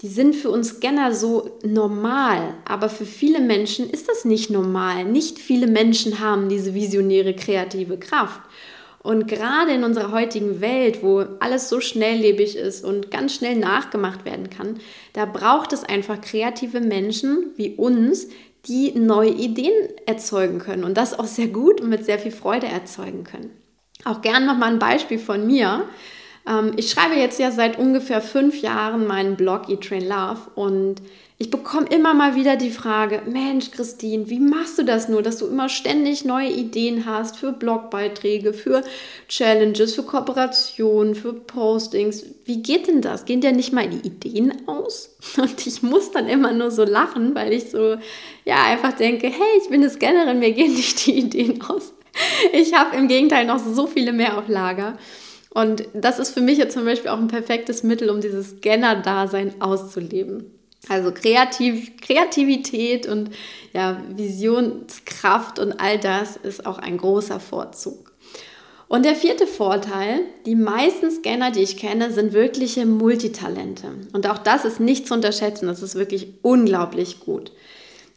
die 0.00 0.08
sind 0.08 0.34
für 0.34 0.50
uns 0.50 0.70
Scanner 0.70 1.14
so 1.14 1.58
normal, 1.62 2.54
aber 2.64 2.88
für 2.88 3.06
viele 3.06 3.40
Menschen 3.40 3.88
ist 3.88 4.08
das 4.08 4.24
nicht 4.24 4.50
normal. 4.50 5.04
Nicht 5.04 5.38
viele 5.38 5.66
Menschen 5.66 6.18
haben 6.18 6.48
diese 6.48 6.74
visionäre 6.74 7.34
kreative 7.34 7.96
Kraft. 7.98 8.40
Und 9.04 9.28
gerade 9.28 9.72
in 9.72 9.84
unserer 9.84 10.12
heutigen 10.12 10.60
Welt, 10.60 11.02
wo 11.02 11.24
alles 11.38 11.68
so 11.68 11.80
schnelllebig 11.80 12.56
ist 12.56 12.82
und 12.84 13.10
ganz 13.10 13.34
schnell 13.34 13.54
nachgemacht 13.54 14.24
werden 14.24 14.48
kann, 14.48 14.80
da 15.12 15.26
braucht 15.26 15.74
es 15.74 15.84
einfach 15.84 16.20
kreative 16.20 16.80
Menschen 16.80 17.52
wie 17.56 17.74
uns, 17.76 18.28
die 18.66 18.92
neue 18.92 19.30
Ideen 19.30 19.74
erzeugen 20.06 20.58
können 20.58 20.84
und 20.84 20.96
das 20.96 21.18
auch 21.18 21.26
sehr 21.26 21.48
gut 21.48 21.82
und 21.82 21.90
mit 21.90 22.06
sehr 22.06 22.18
viel 22.18 22.32
Freude 22.32 22.66
erzeugen 22.66 23.24
können. 23.24 23.50
Auch 24.04 24.22
gern 24.22 24.46
noch 24.46 24.56
mal 24.56 24.72
ein 24.72 24.78
Beispiel 24.78 25.18
von 25.18 25.46
mir. 25.46 25.84
Ähm, 26.46 26.72
ich 26.76 26.90
schreibe 26.90 27.14
jetzt 27.14 27.38
ja 27.38 27.50
seit 27.50 27.78
ungefähr 27.78 28.20
fünf 28.20 28.60
Jahren 28.60 29.06
meinen 29.06 29.36
Blog 29.36 29.68
Eat 29.68 29.88
Train 29.88 30.08
Love 30.08 30.40
und 30.54 30.96
ich 31.36 31.50
bekomme 31.50 31.88
immer 31.88 32.14
mal 32.14 32.36
wieder 32.36 32.54
die 32.54 32.70
Frage, 32.70 33.22
Mensch, 33.26 33.72
Christine, 33.72 34.30
wie 34.30 34.38
machst 34.38 34.78
du 34.78 34.84
das 34.84 35.08
nur, 35.08 35.20
dass 35.20 35.38
du 35.38 35.46
immer 35.46 35.68
ständig 35.68 36.24
neue 36.24 36.48
Ideen 36.48 37.06
hast 37.06 37.36
für 37.38 37.50
Blogbeiträge, 37.50 38.52
für 38.52 38.84
Challenges, 39.26 39.96
für 39.96 40.04
Kooperationen, 40.04 41.16
für 41.16 41.32
Postings? 41.32 42.24
Wie 42.44 42.62
geht 42.62 42.86
denn 42.86 43.00
das? 43.00 43.24
Gehen 43.24 43.40
dir 43.40 43.50
nicht 43.50 43.72
mal 43.72 43.88
die 43.88 44.06
Ideen 44.06 44.68
aus? 44.68 45.16
Und 45.36 45.66
ich 45.66 45.82
muss 45.82 46.12
dann 46.12 46.28
immer 46.28 46.52
nur 46.52 46.70
so 46.70 46.84
lachen, 46.84 47.34
weil 47.34 47.52
ich 47.52 47.68
so, 47.68 47.96
ja, 48.44 48.62
einfach 48.66 48.92
denke, 48.92 49.26
hey, 49.26 49.60
ich 49.60 49.68
bin 49.68 49.80
eine 49.80 49.90
Scannerin, 49.90 50.38
mir 50.38 50.52
gehen 50.52 50.72
nicht 50.72 51.04
die 51.04 51.18
Ideen 51.18 51.60
aus. 51.62 51.94
Ich 52.52 52.74
habe 52.74 52.96
im 52.96 53.08
Gegenteil 53.08 53.44
noch 53.44 53.58
so 53.58 53.88
viele 53.88 54.12
mehr 54.12 54.38
auf 54.38 54.46
Lager. 54.46 54.96
Und 55.54 55.84
das 55.94 56.18
ist 56.18 56.30
für 56.30 56.40
mich 56.40 56.58
jetzt 56.58 56.74
zum 56.74 56.84
Beispiel 56.84 57.10
auch 57.10 57.18
ein 57.18 57.28
perfektes 57.28 57.84
Mittel, 57.84 58.10
um 58.10 58.20
dieses 58.20 58.56
Scanner-Dasein 58.56 59.60
auszuleben. 59.60 60.50
Also 60.88 61.12
Kreativ 61.12 61.96
Kreativität 61.96 63.06
und 63.06 63.30
ja, 63.72 64.02
Visionskraft 64.14 65.58
und 65.58 65.80
all 65.80 65.98
das 65.98 66.36
ist 66.36 66.66
auch 66.66 66.78
ein 66.78 66.98
großer 66.98 67.40
Vorzug. 67.40 68.12
Und 68.88 69.04
der 69.04 69.14
vierte 69.14 69.46
Vorteil, 69.46 70.20
die 70.44 70.56
meisten 70.56 71.10
Scanner, 71.10 71.50
die 71.50 71.62
ich 71.62 71.78
kenne, 71.78 72.12
sind 72.12 72.32
wirkliche 72.32 72.84
Multitalente. 72.84 73.88
Und 74.12 74.28
auch 74.28 74.38
das 74.38 74.64
ist 74.64 74.78
nicht 74.78 75.06
zu 75.06 75.14
unterschätzen, 75.14 75.68
das 75.68 75.82
ist 75.82 75.94
wirklich 75.94 76.28
unglaublich 76.42 77.20
gut. 77.20 77.50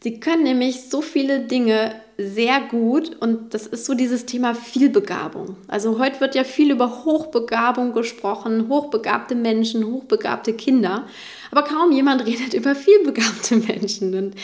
Sie 0.03 0.19
können 0.19 0.43
nämlich 0.43 0.89
so 0.89 1.01
viele 1.01 1.39
Dinge 1.39 1.95
sehr 2.17 2.61
gut 2.61 3.15
und 3.19 3.53
das 3.53 3.67
ist 3.67 3.85
so 3.85 3.93
dieses 3.93 4.25
Thema 4.25 4.55
Vielbegabung. 4.55 5.55
Also 5.67 5.99
heute 5.99 6.19
wird 6.19 6.33
ja 6.33 6.43
viel 6.43 6.71
über 6.71 7.05
Hochbegabung 7.05 7.93
gesprochen, 7.93 8.69
hochbegabte 8.69 9.35
Menschen, 9.35 9.85
hochbegabte 9.85 10.53
Kinder, 10.53 11.05
aber 11.51 11.63
kaum 11.63 11.91
jemand 11.91 12.25
redet 12.25 12.55
über 12.55 12.73
vielbegabte 12.73 13.57
Menschen 13.57 14.15
und 14.15 14.35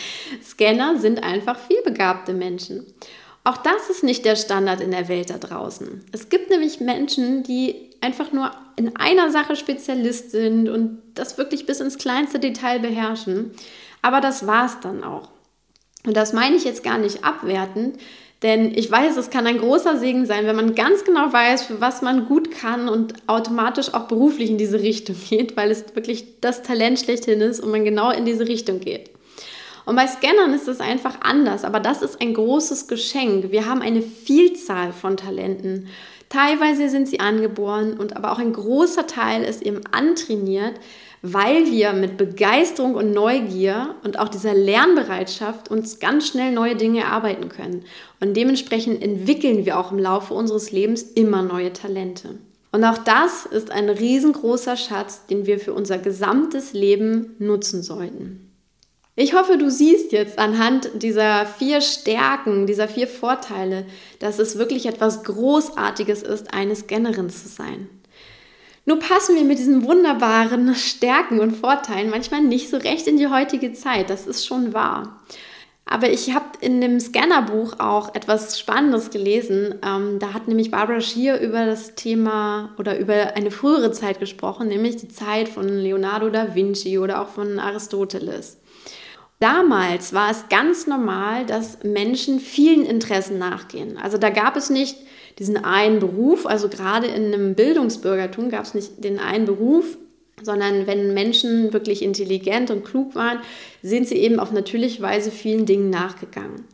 Scanner 0.42 0.98
sind 0.98 1.22
einfach 1.24 1.58
vielbegabte 1.58 2.32
Menschen. 2.32 2.86
Auch 3.42 3.58
das 3.58 3.90
ist 3.90 4.04
nicht 4.04 4.24
der 4.24 4.36
Standard 4.36 4.80
in 4.80 4.92
der 4.92 5.08
Welt 5.08 5.30
da 5.30 5.36
draußen. 5.36 6.02
Es 6.12 6.30
gibt 6.30 6.50
nämlich 6.50 6.80
Menschen, 6.80 7.42
die 7.42 7.90
einfach 8.00 8.32
nur 8.32 8.50
in 8.76 8.96
einer 8.96 9.30
Sache 9.30 9.56
Spezialist 9.56 10.30
sind 10.30 10.68
und 10.68 11.02
das 11.14 11.36
wirklich 11.36 11.66
bis 11.66 11.80
ins 11.80 11.98
kleinste 11.98 12.38
Detail 12.38 12.78
beherrschen. 12.78 13.50
Aber 14.00 14.20
das 14.20 14.46
war 14.46 14.66
es 14.66 14.80
dann 14.80 15.04
auch. 15.04 15.33
Und 16.06 16.16
das 16.16 16.32
meine 16.32 16.56
ich 16.56 16.64
jetzt 16.64 16.84
gar 16.84 16.98
nicht 16.98 17.24
abwertend, 17.24 17.98
denn 18.42 18.76
ich 18.76 18.90
weiß, 18.90 19.16
es 19.16 19.30
kann 19.30 19.46
ein 19.46 19.56
großer 19.56 19.96
Segen 19.96 20.26
sein, 20.26 20.46
wenn 20.46 20.54
man 20.54 20.74
ganz 20.74 21.04
genau 21.04 21.32
weiß, 21.32 21.62
für 21.62 21.80
was 21.80 22.02
man 22.02 22.26
gut 22.26 22.50
kann 22.50 22.90
und 22.90 23.14
automatisch 23.26 23.94
auch 23.94 24.06
beruflich 24.06 24.50
in 24.50 24.58
diese 24.58 24.82
Richtung 24.82 25.16
geht, 25.30 25.56
weil 25.56 25.70
es 25.70 25.94
wirklich 25.94 26.40
das 26.40 26.62
Talent 26.62 26.98
schlechthin 27.00 27.40
ist 27.40 27.60
und 27.60 27.70
man 27.70 27.84
genau 27.84 28.10
in 28.10 28.26
diese 28.26 28.46
Richtung 28.46 28.80
geht. 28.80 29.10
Und 29.86 29.96
bei 29.96 30.06
Scannern 30.06 30.54
ist 30.54 30.68
es 30.68 30.80
einfach 30.80 31.20
anders, 31.22 31.64
aber 31.64 31.80
das 31.80 32.02
ist 32.02 32.20
ein 32.20 32.34
großes 32.34 32.86
Geschenk. 32.86 33.50
Wir 33.50 33.66
haben 33.66 33.82
eine 33.82 34.02
Vielzahl 34.02 34.92
von 34.92 35.16
Talenten. 35.16 35.88
Teilweise 36.28 36.88
sind 36.88 37.06
sie 37.06 37.20
angeboren 37.20 37.94
und 37.98 38.16
aber 38.16 38.32
auch 38.32 38.38
ein 38.38 38.52
großer 38.52 39.06
Teil 39.06 39.42
ist 39.42 39.62
eben 39.62 39.80
antrainiert, 39.90 40.74
weil 41.26 41.70
wir 41.70 41.94
mit 41.94 42.18
Begeisterung 42.18 42.96
und 42.96 43.12
Neugier 43.12 43.94
und 44.04 44.18
auch 44.18 44.28
dieser 44.28 44.52
Lernbereitschaft 44.52 45.70
uns 45.70 45.98
ganz 45.98 46.28
schnell 46.28 46.52
neue 46.52 46.76
Dinge 46.76 47.00
erarbeiten 47.00 47.48
können. 47.48 47.86
Und 48.20 48.36
dementsprechend 48.36 49.02
entwickeln 49.02 49.64
wir 49.64 49.78
auch 49.78 49.90
im 49.90 49.98
Laufe 49.98 50.34
unseres 50.34 50.70
Lebens 50.70 51.02
immer 51.02 51.42
neue 51.42 51.72
Talente. 51.72 52.34
Und 52.72 52.84
auch 52.84 52.98
das 52.98 53.46
ist 53.46 53.70
ein 53.70 53.88
riesengroßer 53.88 54.76
Schatz, 54.76 55.24
den 55.24 55.46
wir 55.46 55.58
für 55.58 55.72
unser 55.72 55.96
gesamtes 55.96 56.74
Leben 56.74 57.36
nutzen 57.38 57.82
sollten. 57.82 58.52
Ich 59.16 59.32
hoffe, 59.32 59.56
du 59.56 59.70
siehst 59.70 60.12
jetzt 60.12 60.38
anhand 60.38 60.90
dieser 61.02 61.46
vier 61.46 61.80
Stärken, 61.80 62.66
dieser 62.66 62.86
vier 62.86 63.08
Vorteile, 63.08 63.86
dass 64.18 64.38
es 64.38 64.58
wirklich 64.58 64.84
etwas 64.84 65.24
Großartiges 65.24 66.22
ist, 66.22 66.52
eine 66.52 66.76
Scannerin 66.76 67.30
zu 67.30 67.48
sein. 67.48 67.88
Nur 68.86 68.98
passen 68.98 69.36
wir 69.36 69.44
mit 69.44 69.58
diesen 69.58 69.84
wunderbaren 69.84 70.74
Stärken 70.74 71.40
und 71.40 71.56
Vorteilen 71.56 72.10
manchmal 72.10 72.42
nicht 72.42 72.68
so 72.68 72.76
recht 72.76 73.06
in 73.06 73.16
die 73.16 73.28
heutige 73.28 73.72
Zeit. 73.72 74.10
Das 74.10 74.26
ist 74.26 74.46
schon 74.46 74.74
wahr. 74.74 75.20
Aber 75.86 76.10
ich 76.10 76.34
habe 76.34 76.46
in 76.60 76.80
dem 76.80 76.98
Scannerbuch 76.98 77.78
auch 77.78 78.14
etwas 78.14 78.58
Spannendes 78.58 79.10
gelesen. 79.10 79.74
Ähm, 79.84 80.18
da 80.18 80.32
hat 80.32 80.48
nämlich 80.48 80.70
Barbara 80.70 81.00
Schier 81.00 81.38
über 81.40 81.66
das 81.66 81.94
Thema 81.94 82.74
oder 82.78 82.98
über 82.98 83.36
eine 83.36 83.50
frühere 83.50 83.92
Zeit 83.92 84.18
gesprochen, 84.18 84.68
nämlich 84.68 84.96
die 84.96 85.08
Zeit 85.08 85.48
von 85.48 85.68
Leonardo 85.68 86.30
da 86.30 86.54
Vinci 86.54 86.98
oder 86.98 87.20
auch 87.20 87.28
von 87.28 87.58
Aristoteles. 87.58 88.58
Damals 89.40 90.14
war 90.14 90.30
es 90.30 90.48
ganz 90.48 90.86
normal, 90.86 91.44
dass 91.44 91.82
Menschen 91.82 92.40
vielen 92.40 92.86
Interessen 92.86 93.38
nachgehen. 93.38 93.98
Also 93.98 94.16
da 94.16 94.30
gab 94.30 94.56
es 94.56 94.70
nicht 94.70 94.96
diesen 95.38 95.64
einen 95.64 96.00
Beruf. 96.00 96.46
Also 96.46 96.68
gerade 96.68 97.06
in 97.06 97.32
einem 97.32 97.54
Bildungsbürgertum 97.54 98.50
gab 98.50 98.64
es 98.64 98.74
nicht 98.74 99.02
den 99.02 99.18
einen 99.18 99.46
Beruf, 99.46 99.96
sondern 100.42 100.86
wenn 100.86 101.14
Menschen 101.14 101.72
wirklich 101.72 102.02
intelligent 102.02 102.70
und 102.70 102.84
klug 102.84 103.14
waren, 103.14 103.38
sind 103.82 104.08
sie 104.08 104.16
eben 104.16 104.40
auf 104.40 104.52
natürliche 104.52 105.02
Weise 105.02 105.30
vielen 105.30 105.66
Dingen 105.66 105.90
nachgegangen. 105.90 106.64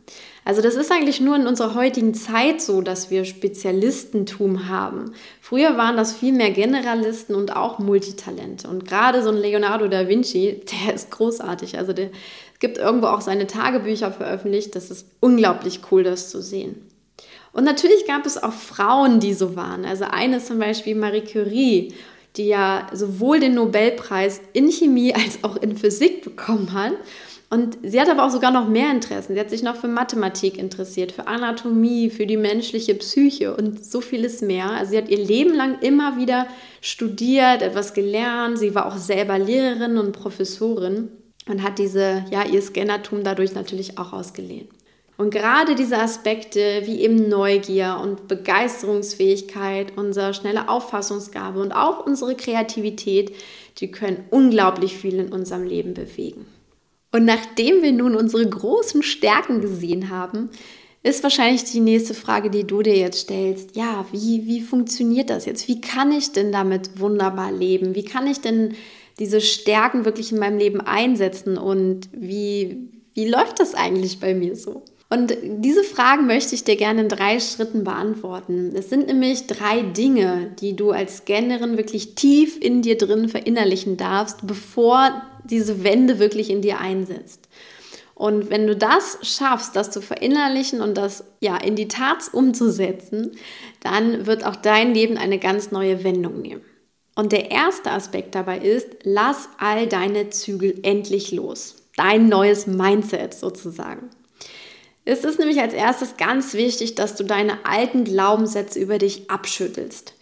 Also 0.43 0.61
das 0.61 0.73
ist 0.73 0.91
eigentlich 0.91 1.21
nur 1.21 1.35
in 1.35 1.45
unserer 1.45 1.75
heutigen 1.75 2.15
Zeit 2.15 2.61
so, 2.61 2.81
dass 2.81 3.11
wir 3.11 3.25
Spezialistentum 3.25 4.67
haben. 4.67 5.13
Früher 5.39 5.77
waren 5.77 5.97
das 5.97 6.13
viel 6.13 6.33
mehr 6.33 6.49
Generalisten 6.49 7.35
und 7.35 7.55
auch 7.55 7.77
Multitalente. 7.77 8.67
Und 8.67 8.87
gerade 8.87 9.21
so 9.21 9.29
ein 9.29 9.37
Leonardo 9.37 9.87
da 9.87 10.07
Vinci, 10.07 10.61
der 10.87 10.95
ist 10.95 11.11
großartig. 11.11 11.77
Also 11.77 11.93
der 11.93 12.09
gibt 12.59 12.79
irgendwo 12.79 13.07
auch 13.07 13.21
seine 13.21 13.45
Tagebücher 13.45 14.11
veröffentlicht. 14.11 14.75
Das 14.75 14.89
ist 14.89 15.05
unglaublich 15.19 15.81
cool, 15.91 16.03
das 16.03 16.29
zu 16.31 16.41
sehen. 16.41 16.90
Und 17.53 17.63
natürlich 17.65 18.05
gab 18.05 18.25
es 18.25 18.41
auch 18.41 18.53
Frauen, 18.53 19.19
die 19.19 19.33
so 19.33 19.55
waren. 19.55 19.85
Also 19.85 20.05
eine 20.05 20.37
ist 20.37 20.47
zum 20.47 20.59
Beispiel 20.59 20.95
Marie 20.95 21.21
Curie, 21.21 21.93
die 22.37 22.47
ja 22.47 22.87
sowohl 22.93 23.39
den 23.39 23.55
Nobelpreis 23.55 24.41
in 24.53 24.71
Chemie 24.71 25.13
als 25.13 25.43
auch 25.43 25.57
in 25.57 25.75
Physik 25.75 26.23
bekommen 26.23 26.73
hat. 26.73 26.93
Und 27.49 27.79
sie 27.83 27.99
hat 27.99 28.07
aber 28.07 28.25
auch 28.25 28.29
sogar 28.29 28.51
noch 28.51 28.69
mehr 28.69 28.89
Interessen. 28.91 29.33
Sie 29.33 29.39
hat 29.39 29.49
sich 29.49 29.61
noch 29.61 29.75
für 29.75 29.89
Mathematik 29.89 30.57
interessiert, 30.57 31.11
für 31.11 31.27
Anatomie, 31.27 32.09
für 32.09 32.25
die 32.25 32.37
menschliche 32.37 32.95
Psyche 32.95 33.53
und 33.53 33.83
so 33.83 33.99
vieles 33.99 34.39
mehr. 34.39 34.69
Also 34.69 34.91
sie 34.91 34.97
hat 34.97 35.09
ihr 35.09 35.17
Leben 35.17 35.53
lang 35.53 35.79
immer 35.81 36.15
wieder 36.15 36.47
studiert, 36.79 37.61
etwas 37.61 37.93
gelernt. 37.93 38.57
Sie 38.57 38.73
war 38.73 38.85
auch 38.85 38.95
selber 38.95 39.37
Lehrerin 39.37 39.97
und 39.97 40.13
Professorin 40.13 41.09
und 41.49 41.61
hat 41.61 41.77
diese, 41.77 42.23
ja, 42.31 42.45
ihr 42.45 42.61
Scannertum 42.61 43.25
dadurch 43.25 43.53
natürlich 43.53 43.97
auch 43.97 44.13
ausgelehnt. 44.13 44.69
Und 45.21 45.29
gerade 45.29 45.75
diese 45.75 45.99
Aspekte 45.99 46.81
wie 46.85 47.01
eben 47.01 47.29
Neugier 47.29 47.99
und 48.01 48.27
Begeisterungsfähigkeit, 48.27 49.95
unsere 49.95 50.33
schnelle 50.33 50.67
Auffassungsgabe 50.67 51.61
und 51.61 51.73
auch 51.73 52.03
unsere 52.03 52.33
Kreativität, 52.33 53.31
die 53.77 53.91
können 53.91 54.23
unglaublich 54.31 54.97
viel 54.97 55.19
in 55.19 55.31
unserem 55.31 55.63
Leben 55.63 55.93
bewegen. 55.93 56.47
Und 57.11 57.25
nachdem 57.25 57.83
wir 57.83 57.91
nun 57.91 58.15
unsere 58.15 58.49
großen 58.49 59.03
Stärken 59.03 59.61
gesehen 59.61 60.09
haben, 60.09 60.49
ist 61.03 61.21
wahrscheinlich 61.21 61.65
die 61.65 61.81
nächste 61.81 62.15
Frage, 62.15 62.49
die 62.49 62.65
du 62.65 62.81
dir 62.81 62.97
jetzt 62.97 63.19
stellst. 63.19 63.75
Ja, 63.75 64.07
wie, 64.11 64.47
wie 64.47 64.61
funktioniert 64.61 65.29
das 65.29 65.45
jetzt? 65.45 65.67
Wie 65.67 65.81
kann 65.81 66.11
ich 66.11 66.31
denn 66.31 66.51
damit 66.51 66.99
wunderbar 66.99 67.51
leben? 67.51 67.93
Wie 67.93 68.05
kann 68.05 68.25
ich 68.25 68.41
denn 68.41 68.73
diese 69.19 69.39
Stärken 69.39 70.03
wirklich 70.03 70.31
in 70.31 70.39
meinem 70.39 70.57
Leben 70.57 70.81
einsetzen? 70.81 71.59
Und 71.59 72.09
wie, 72.11 72.89
wie 73.13 73.29
läuft 73.29 73.59
das 73.59 73.75
eigentlich 73.75 74.19
bei 74.19 74.33
mir 74.33 74.55
so? 74.55 74.81
Und 75.11 75.35
diese 75.43 75.83
Fragen 75.83 76.25
möchte 76.25 76.55
ich 76.55 76.63
dir 76.63 76.77
gerne 76.77 77.01
in 77.01 77.09
drei 77.09 77.37
Schritten 77.41 77.83
beantworten. 77.83 78.71
Es 78.73 78.89
sind 78.89 79.07
nämlich 79.07 79.45
drei 79.45 79.81
Dinge, 79.81 80.55
die 80.61 80.73
du 80.73 80.91
als 80.91 81.17
Scannerin 81.17 81.75
wirklich 81.75 82.15
tief 82.15 82.57
in 82.57 82.81
dir 82.81 82.97
drin 82.97 83.27
verinnerlichen 83.27 83.97
darfst, 83.97 84.47
bevor 84.47 85.21
diese 85.43 85.83
Wende 85.83 86.17
wirklich 86.19 86.49
in 86.49 86.61
dir 86.61 86.79
einsetzt. 86.79 87.49
Und 88.15 88.49
wenn 88.49 88.67
du 88.67 88.73
das 88.73 89.17
schaffst, 89.21 89.75
das 89.75 89.91
zu 89.91 90.01
verinnerlichen 90.01 90.79
und 90.79 90.97
das 90.97 91.25
ja 91.41 91.57
in 91.57 91.75
die 91.75 91.89
Tat 91.89 92.33
umzusetzen, 92.33 93.31
dann 93.81 94.25
wird 94.27 94.45
auch 94.45 94.55
dein 94.55 94.93
Leben 94.93 95.17
eine 95.17 95.39
ganz 95.39 95.71
neue 95.71 96.05
Wendung 96.05 96.41
nehmen. 96.41 96.61
Und 97.15 97.33
der 97.33 97.51
erste 97.51 97.91
Aspekt 97.91 98.33
dabei 98.33 98.59
ist, 98.59 98.87
lass 99.03 99.49
all 99.57 99.87
deine 99.87 100.29
Zügel 100.29 100.79
endlich 100.83 101.33
los. 101.33 101.75
Dein 101.97 102.29
neues 102.29 102.65
Mindset 102.65 103.33
sozusagen. 103.33 104.09
Es 105.03 105.23
ist 105.23 105.39
nämlich 105.39 105.59
als 105.59 105.73
erstes 105.73 106.17
ganz 106.17 106.53
wichtig, 106.53 106.95
dass 106.95 107.15
du 107.15 107.23
deine 107.23 107.65
alten 107.65 108.03
Glaubenssätze 108.03 108.79
über 108.79 108.97
dich 108.97 109.29
abschüttelst. 109.29 110.13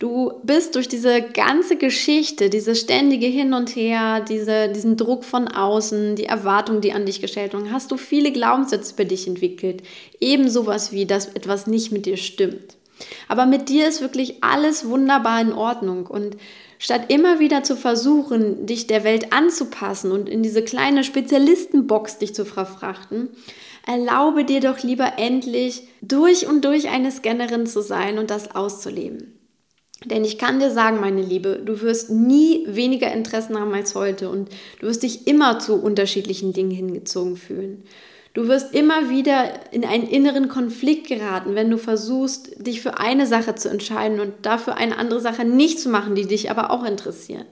Du 0.00 0.32
bist 0.42 0.74
durch 0.74 0.88
diese 0.88 1.22
ganze 1.22 1.76
Geschichte, 1.76 2.50
diese 2.50 2.74
ständige 2.74 3.26
Hin 3.26 3.54
und 3.54 3.76
Her, 3.76 4.20
diese, 4.20 4.68
diesen 4.68 4.96
Druck 4.96 5.24
von 5.24 5.46
außen, 5.46 6.16
die 6.16 6.24
Erwartungen, 6.26 6.80
die 6.80 6.92
an 6.92 7.06
dich 7.06 7.20
gestellt 7.20 7.54
wurden, 7.54 7.72
hast 7.72 7.92
du 7.92 7.96
viele 7.96 8.32
Glaubenssätze 8.32 8.92
über 8.94 9.04
dich 9.04 9.28
entwickelt. 9.28 9.82
Eben 10.20 10.50
sowas 10.50 10.90
wie, 10.90 11.06
dass 11.06 11.28
etwas 11.28 11.68
nicht 11.68 11.92
mit 11.92 12.06
dir 12.06 12.16
stimmt. 12.16 12.76
Aber 13.28 13.46
mit 13.46 13.68
dir 13.68 13.88
ist 13.88 14.00
wirklich 14.00 14.42
alles 14.42 14.88
wunderbar 14.88 15.40
in 15.40 15.52
Ordnung 15.52 16.06
und 16.06 16.36
statt 16.78 17.06
immer 17.08 17.38
wieder 17.38 17.62
zu 17.62 17.76
versuchen, 17.76 18.66
dich 18.66 18.86
der 18.86 19.04
Welt 19.04 19.32
anzupassen 19.32 20.12
und 20.12 20.28
in 20.28 20.42
diese 20.42 20.62
kleine 20.62 21.04
Spezialistenbox 21.04 22.18
dich 22.18 22.34
zu 22.34 22.44
verfrachten, 22.44 23.28
Erlaube 23.86 24.44
dir 24.44 24.60
doch 24.60 24.82
lieber 24.82 25.12
endlich 25.18 25.88
durch 26.00 26.46
und 26.46 26.64
durch 26.64 26.88
eine 26.88 27.10
Scannerin 27.10 27.66
zu 27.66 27.82
sein 27.82 28.18
und 28.18 28.30
das 28.30 28.54
auszuleben. 28.54 29.38
Denn 30.04 30.24
ich 30.24 30.38
kann 30.38 30.58
dir 30.58 30.70
sagen, 30.70 31.00
meine 31.00 31.22
Liebe, 31.22 31.60
du 31.64 31.80
wirst 31.80 32.10
nie 32.10 32.64
weniger 32.66 33.12
Interessen 33.12 33.58
haben 33.58 33.72
als 33.72 33.94
heute 33.94 34.28
und 34.28 34.50
du 34.80 34.86
wirst 34.86 35.02
dich 35.02 35.26
immer 35.26 35.58
zu 35.58 35.76
unterschiedlichen 35.76 36.52
Dingen 36.52 36.70
hingezogen 36.70 37.36
fühlen. 37.36 37.84
Du 38.34 38.48
wirst 38.48 38.74
immer 38.74 39.10
wieder 39.10 39.72
in 39.72 39.84
einen 39.84 40.08
inneren 40.08 40.48
Konflikt 40.48 41.06
geraten, 41.06 41.54
wenn 41.54 41.70
du 41.70 41.78
versuchst, 41.78 42.66
dich 42.66 42.80
für 42.80 42.98
eine 42.98 43.26
Sache 43.26 43.54
zu 43.54 43.70
entscheiden 43.70 44.18
und 44.18 44.32
dafür 44.42 44.76
eine 44.76 44.98
andere 44.98 45.20
Sache 45.20 45.44
nicht 45.44 45.78
zu 45.78 45.88
machen, 45.88 46.16
die 46.16 46.26
dich 46.26 46.50
aber 46.50 46.70
auch 46.70 46.84
interessiert. 46.84 47.46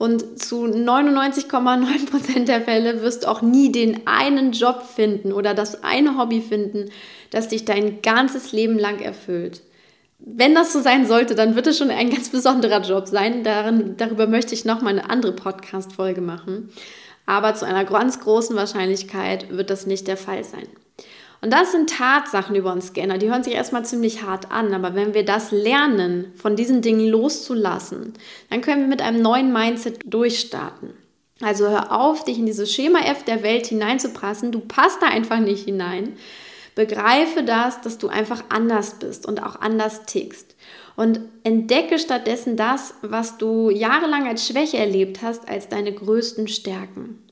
Und 0.00 0.42
zu 0.42 0.64
99,9% 0.64 2.46
der 2.46 2.62
Fälle 2.62 3.02
wirst 3.02 3.24
du 3.24 3.28
auch 3.28 3.42
nie 3.42 3.70
den 3.70 4.06
einen 4.06 4.52
Job 4.52 4.82
finden 4.82 5.30
oder 5.30 5.52
das 5.52 5.84
eine 5.84 6.16
Hobby 6.16 6.40
finden, 6.40 6.88
das 7.28 7.48
dich 7.48 7.66
dein 7.66 8.00
ganzes 8.00 8.50
Leben 8.52 8.78
lang 8.78 9.00
erfüllt. 9.00 9.60
Wenn 10.18 10.54
das 10.54 10.72
so 10.72 10.80
sein 10.80 11.06
sollte, 11.06 11.34
dann 11.34 11.54
wird 11.54 11.66
es 11.66 11.76
schon 11.76 11.90
ein 11.90 12.08
ganz 12.08 12.30
besonderer 12.30 12.80
Job 12.80 13.08
sein. 13.08 13.44
Darin, 13.44 13.98
darüber 13.98 14.26
möchte 14.26 14.54
ich 14.54 14.64
nochmal 14.64 14.98
eine 14.98 15.10
andere 15.10 15.32
Podcast-Folge 15.32 16.22
machen. 16.22 16.70
Aber 17.26 17.54
zu 17.54 17.66
einer 17.66 17.84
ganz 17.84 18.20
großen 18.20 18.56
Wahrscheinlichkeit 18.56 19.54
wird 19.54 19.68
das 19.68 19.84
nicht 19.84 20.08
der 20.08 20.16
Fall 20.16 20.44
sein. 20.44 20.66
Und 21.42 21.52
das 21.52 21.72
sind 21.72 21.88
Tatsachen 21.88 22.54
über 22.54 22.72
uns 22.72 22.88
Scanner, 22.88 23.16
die 23.16 23.30
hören 23.30 23.42
sich 23.42 23.54
erstmal 23.54 23.84
ziemlich 23.84 24.22
hart 24.22 24.50
an, 24.50 24.74
aber 24.74 24.94
wenn 24.94 25.14
wir 25.14 25.24
das 25.24 25.52
lernen, 25.52 26.32
von 26.36 26.54
diesen 26.54 26.82
Dingen 26.82 27.08
loszulassen, 27.08 28.12
dann 28.50 28.60
können 28.60 28.82
wir 28.82 28.88
mit 28.88 29.00
einem 29.00 29.22
neuen 29.22 29.52
Mindset 29.52 30.00
durchstarten. 30.04 30.90
Also 31.40 31.68
hör 31.68 31.98
auf, 31.98 32.24
dich 32.24 32.38
in 32.38 32.44
dieses 32.44 32.72
Schema 32.72 33.00
F 33.00 33.24
der 33.24 33.42
Welt 33.42 33.66
hineinzupassen. 33.66 34.52
Du 34.52 34.60
passt 34.60 35.00
da 35.00 35.06
einfach 35.06 35.40
nicht 35.40 35.64
hinein. 35.64 36.16
Begreife 36.74 37.42
das, 37.42 37.80
dass 37.80 37.96
du 37.96 38.08
einfach 38.08 38.44
anders 38.50 38.98
bist 38.98 39.26
und 39.26 39.42
auch 39.42 39.58
anders 39.60 40.04
tickst. 40.04 40.54
Und 40.96 41.20
entdecke 41.42 41.98
stattdessen 41.98 42.56
das, 42.56 42.94
was 43.00 43.38
du 43.38 43.70
jahrelang 43.70 44.28
als 44.28 44.46
Schwäche 44.46 44.76
erlebt 44.76 45.22
hast, 45.22 45.48
als 45.48 45.68
deine 45.68 45.94
größten 45.94 46.46
Stärken. 46.46 47.29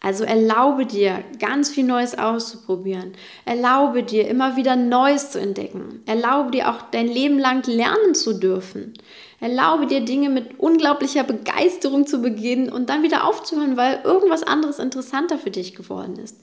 Also 0.00 0.24
erlaube 0.24 0.84
dir, 0.84 1.24
ganz 1.40 1.70
viel 1.70 1.84
Neues 1.84 2.16
auszuprobieren. 2.18 3.12
Erlaube 3.44 4.02
dir, 4.02 4.28
immer 4.28 4.56
wieder 4.56 4.76
Neues 4.76 5.30
zu 5.30 5.40
entdecken. 5.40 6.02
Erlaube 6.06 6.50
dir 6.50 6.70
auch 6.70 6.82
dein 6.90 7.08
Leben 7.08 7.38
lang 7.38 7.64
lernen 7.66 8.14
zu 8.14 8.34
dürfen. 8.34 8.94
Erlaube 9.40 9.86
dir, 9.86 10.02
Dinge 10.02 10.28
mit 10.28 10.60
unglaublicher 10.60 11.24
Begeisterung 11.24 12.06
zu 12.06 12.20
beginnen 12.20 12.70
und 12.70 12.90
dann 12.90 13.02
wieder 13.02 13.26
aufzuhören, 13.26 13.76
weil 13.76 14.00
irgendwas 14.04 14.42
anderes 14.42 14.78
interessanter 14.78 15.38
für 15.38 15.50
dich 15.50 15.74
geworden 15.74 16.16
ist. 16.18 16.36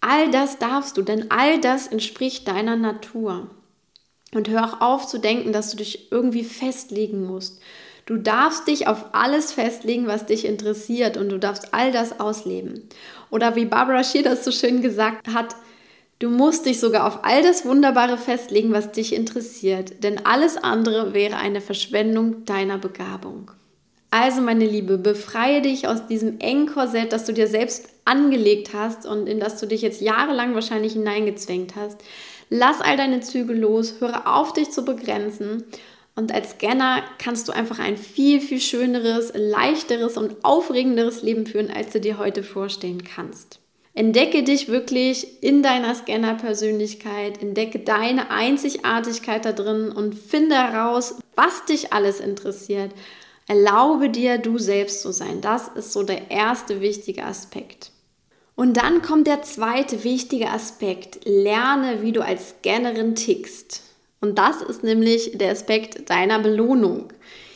All 0.00 0.30
das 0.30 0.58
darfst 0.58 0.96
du, 0.96 1.02
denn 1.02 1.30
all 1.30 1.60
das 1.60 1.86
entspricht 1.86 2.48
deiner 2.48 2.76
Natur. 2.76 3.50
Und 4.34 4.48
hör 4.48 4.64
auch 4.64 4.80
auf 4.80 5.06
zu 5.06 5.18
denken, 5.18 5.52
dass 5.52 5.70
du 5.70 5.76
dich 5.76 6.10
irgendwie 6.12 6.44
festlegen 6.44 7.26
musst. 7.26 7.60
Du 8.10 8.16
darfst 8.16 8.66
dich 8.66 8.88
auf 8.88 9.04
alles 9.12 9.52
festlegen, 9.52 10.08
was 10.08 10.26
dich 10.26 10.44
interessiert 10.44 11.16
und 11.16 11.28
du 11.28 11.38
darfst 11.38 11.72
all 11.72 11.92
das 11.92 12.18
ausleben. 12.18 12.88
Oder 13.30 13.54
wie 13.54 13.66
Barbara 13.66 14.02
Scheer 14.02 14.24
das 14.24 14.44
so 14.44 14.50
schön 14.50 14.82
gesagt 14.82 15.28
hat, 15.32 15.54
du 16.18 16.28
musst 16.28 16.66
dich 16.66 16.80
sogar 16.80 17.06
auf 17.06 17.20
all 17.22 17.44
das 17.44 17.64
Wunderbare 17.64 18.18
festlegen, 18.18 18.72
was 18.72 18.90
dich 18.90 19.14
interessiert, 19.14 20.02
denn 20.02 20.26
alles 20.26 20.56
andere 20.56 21.14
wäre 21.14 21.36
eine 21.36 21.60
Verschwendung 21.60 22.44
deiner 22.46 22.78
Begabung. 22.78 23.52
Also 24.10 24.40
meine 24.40 24.66
Liebe, 24.66 24.98
befreie 24.98 25.62
dich 25.62 25.86
aus 25.86 26.08
diesem 26.08 26.40
engen 26.40 26.66
Korsett, 26.66 27.12
das 27.12 27.26
du 27.26 27.32
dir 27.32 27.46
selbst 27.46 27.90
angelegt 28.06 28.70
hast 28.74 29.06
und 29.06 29.28
in 29.28 29.38
das 29.38 29.60
du 29.60 29.66
dich 29.66 29.82
jetzt 29.82 30.00
jahrelang 30.00 30.56
wahrscheinlich 30.56 30.94
hineingezwängt 30.94 31.76
hast. 31.76 32.00
Lass 32.48 32.80
all 32.80 32.96
deine 32.96 33.20
Züge 33.20 33.52
los, 33.52 34.00
höre 34.00 34.26
auf, 34.26 34.52
dich 34.52 34.72
zu 34.72 34.84
begrenzen 34.84 35.62
und 36.20 36.34
als 36.34 36.50
Scanner 36.50 37.02
kannst 37.16 37.48
du 37.48 37.52
einfach 37.52 37.78
ein 37.78 37.96
viel, 37.96 38.42
viel 38.42 38.60
schöneres, 38.60 39.32
leichteres 39.34 40.18
und 40.18 40.44
aufregenderes 40.44 41.22
Leben 41.22 41.46
führen, 41.46 41.70
als 41.70 41.92
du 41.92 42.00
dir 42.00 42.18
heute 42.18 42.42
vorstellen 42.42 43.02
kannst. 43.04 43.58
Entdecke 43.94 44.42
dich 44.42 44.68
wirklich 44.68 45.42
in 45.42 45.62
deiner 45.62 45.94
Scanner-Persönlichkeit, 45.94 47.40
entdecke 47.40 47.78
deine 47.78 48.30
Einzigartigkeit 48.30 49.46
da 49.46 49.52
drin 49.52 49.90
und 49.90 50.14
finde 50.14 50.56
heraus, 50.56 51.16
was 51.36 51.64
dich 51.64 51.94
alles 51.94 52.20
interessiert. 52.20 52.92
Erlaube 53.48 54.10
dir, 54.10 54.36
du 54.36 54.58
selbst 54.58 55.00
zu 55.00 55.12
sein. 55.12 55.40
Das 55.40 55.68
ist 55.68 55.94
so 55.94 56.02
der 56.02 56.30
erste 56.30 56.82
wichtige 56.82 57.24
Aspekt. 57.24 57.92
Und 58.56 58.76
dann 58.76 59.00
kommt 59.00 59.26
der 59.26 59.40
zweite 59.40 60.04
wichtige 60.04 60.50
Aspekt. 60.50 61.20
Lerne, 61.24 62.02
wie 62.02 62.12
du 62.12 62.22
als 62.22 62.50
Scannerin 62.50 63.14
tickst. 63.14 63.89
Und 64.20 64.38
das 64.38 64.62
ist 64.62 64.82
nämlich 64.82 65.32
der 65.34 65.52
Aspekt 65.52 66.10
deiner 66.10 66.38
Belohnung. 66.38 67.12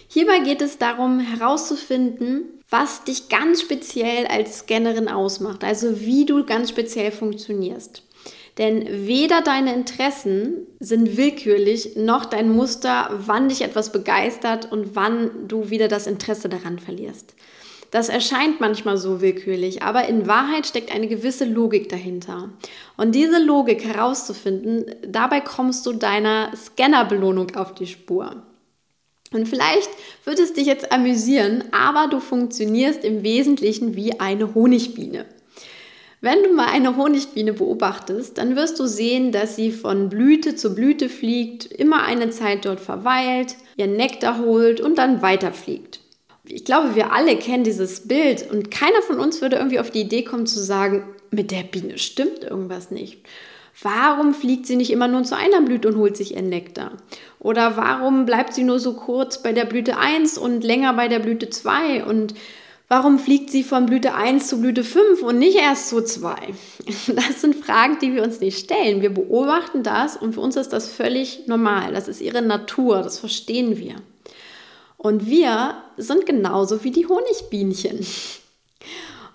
Hierbei 0.08 0.38
geht 0.40 0.62
es 0.62 0.78
darum 0.78 1.20
herauszufinden, 1.20 2.44
was 2.70 3.04
dich 3.04 3.28
ganz 3.28 3.60
speziell 3.60 4.26
als 4.26 4.60
Scannerin 4.60 5.08
ausmacht, 5.08 5.64
also 5.64 6.00
wie 6.00 6.24
du 6.24 6.44
ganz 6.44 6.70
speziell 6.70 7.12
funktionierst. 7.12 8.02
Denn 8.58 9.06
weder 9.06 9.42
deine 9.42 9.74
Interessen 9.74 10.66
sind 10.78 11.16
willkürlich, 11.16 11.96
noch 11.96 12.24
dein 12.24 12.50
Muster, 12.50 13.10
wann 13.26 13.48
dich 13.48 13.62
etwas 13.62 13.90
begeistert 13.90 14.70
und 14.70 14.94
wann 14.94 15.48
du 15.48 15.70
wieder 15.70 15.88
das 15.88 16.06
Interesse 16.06 16.48
daran 16.48 16.78
verlierst. 16.78 17.34
Das 17.94 18.08
erscheint 18.08 18.60
manchmal 18.60 18.96
so 18.96 19.20
willkürlich, 19.20 19.84
aber 19.84 20.08
in 20.08 20.26
Wahrheit 20.26 20.66
steckt 20.66 20.92
eine 20.92 21.06
gewisse 21.06 21.44
Logik 21.44 21.88
dahinter. 21.88 22.48
Und 22.96 23.14
diese 23.14 23.40
Logik 23.40 23.84
herauszufinden, 23.84 24.86
dabei 25.06 25.40
kommst 25.40 25.86
du 25.86 25.92
deiner 25.92 26.50
Scannerbelohnung 26.56 27.54
auf 27.54 27.72
die 27.72 27.86
Spur. 27.86 28.42
Und 29.30 29.46
vielleicht 29.46 29.90
wird 30.24 30.40
es 30.40 30.54
dich 30.54 30.66
jetzt 30.66 30.90
amüsieren, 30.90 31.62
aber 31.70 32.08
du 32.08 32.18
funktionierst 32.18 33.04
im 33.04 33.22
Wesentlichen 33.22 33.94
wie 33.94 34.18
eine 34.18 34.56
Honigbiene. 34.56 35.26
Wenn 36.20 36.42
du 36.42 36.52
mal 36.52 36.70
eine 36.72 36.96
Honigbiene 36.96 37.52
beobachtest, 37.52 38.38
dann 38.38 38.56
wirst 38.56 38.80
du 38.80 38.88
sehen, 38.88 39.30
dass 39.30 39.54
sie 39.54 39.70
von 39.70 40.08
Blüte 40.08 40.56
zu 40.56 40.74
Blüte 40.74 41.08
fliegt, 41.08 41.66
immer 41.66 42.02
eine 42.02 42.30
Zeit 42.30 42.64
dort 42.64 42.80
verweilt, 42.80 43.54
ihren 43.76 43.94
Nektar 43.94 44.40
holt 44.40 44.80
und 44.80 44.98
dann 44.98 45.22
weiterfliegt. 45.22 46.00
Ich 46.46 46.64
glaube, 46.64 46.94
wir 46.94 47.12
alle 47.12 47.36
kennen 47.36 47.64
dieses 47.64 48.06
Bild 48.06 48.50
und 48.50 48.70
keiner 48.70 49.00
von 49.02 49.18
uns 49.18 49.40
würde 49.40 49.56
irgendwie 49.56 49.80
auf 49.80 49.90
die 49.90 50.02
Idee 50.02 50.24
kommen 50.24 50.46
zu 50.46 50.60
sagen, 50.60 51.04
mit 51.30 51.50
der 51.50 51.62
Biene 51.62 51.98
stimmt 51.98 52.44
irgendwas 52.44 52.90
nicht. 52.90 53.22
Warum 53.82 54.34
fliegt 54.34 54.66
sie 54.66 54.76
nicht 54.76 54.92
immer 54.92 55.08
nur 55.08 55.24
zu 55.24 55.36
einer 55.36 55.62
Blüte 55.62 55.88
und 55.88 55.96
holt 55.96 56.16
sich 56.16 56.34
ihren 56.34 56.48
Nektar? 56.48 56.92
Oder 57.40 57.76
warum 57.76 58.24
bleibt 58.24 58.54
sie 58.54 58.62
nur 58.62 58.78
so 58.78 58.94
kurz 58.94 59.42
bei 59.42 59.52
der 59.52 59.64
Blüte 59.64 59.96
1 59.96 60.38
und 60.38 60.62
länger 60.62 60.92
bei 60.92 61.08
der 61.08 61.18
Blüte 61.18 61.50
2? 61.50 62.04
Und 62.04 62.34
Warum 62.86 63.18
fliegt 63.18 63.50
sie 63.50 63.62
von 63.62 63.86
Blüte 63.86 64.14
1 64.14 64.46
zu 64.46 64.60
Blüte 64.60 64.84
5 64.84 65.22
und 65.22 65.38
nicht 65.38 65.56
erst 65.56 65.88
zu 65.88 66.04
2? 66.04 66.36
Das 67.16 67.40
sind 67.40 67.56
Fragen, 67.56 67.98
die 68.00 68.14
wir 68.14 68.22
uns 68.22 68.40
nicht 68.40 68.58
stellen. 68.58 69.00
Wir 69.00 69.12
beobachten 69.12 69.82
das 69.82 70.16
und 70.16 70.34
für 70.34 70.40
uns 70.40 70.56
ist 70.56 70.72
das 70.72 70.88
völlig 70.88 71.46
normal. 71.46 71.94
Das 71.94 72.08
ist 72.08 72.20
ihre 72.20 72.42
Natur, 72.42 73.02
das 73.02 73.18
verstehen 73.18 73.78
wir. 73.78 73.96
Und 75.04 75.26
wir 75.26 75.74
sind 75.98 76.24
genauso 76.24 76.82
wie 76.82 76.90
die 76.90 77.06
Honigbienchen. 77.06 78.06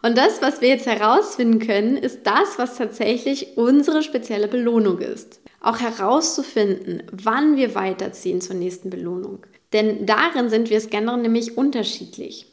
Und 0.02 0.18
das, 0.18 0.42
was 0.42 0.62
wir 0.62 0.70
jetzt 0.70 0.88
herausfinden 0.88 1.60
können, 1.60 1.96
ist 1.96 2.22
das, 2.24 2.58
was 2.58 2.76
tatsächlich 2.76 3.56
unsere 3.56 4.02
spezielle 4.02 4.48
Belohnung 4.48 4.98
ist. 4.98 5.42
Auch 5.62 5.80
herauszufinden, 5.80 7.04
wann 7.12 7.56
wir 7.56 7.76
weiterziehen 7.76 8.42
zur 8.42 8.56
nächsten 8.56 8.90
Belohnung. 8.90 9.46
Denn 9.72 10.08
darin 10.08 10.50
sind 10.50 10.72
wir 10.72 10.82
Scanner 10.82 11.18
nämlich 11.18 11.56
unterschiedlich. 11.56 12.48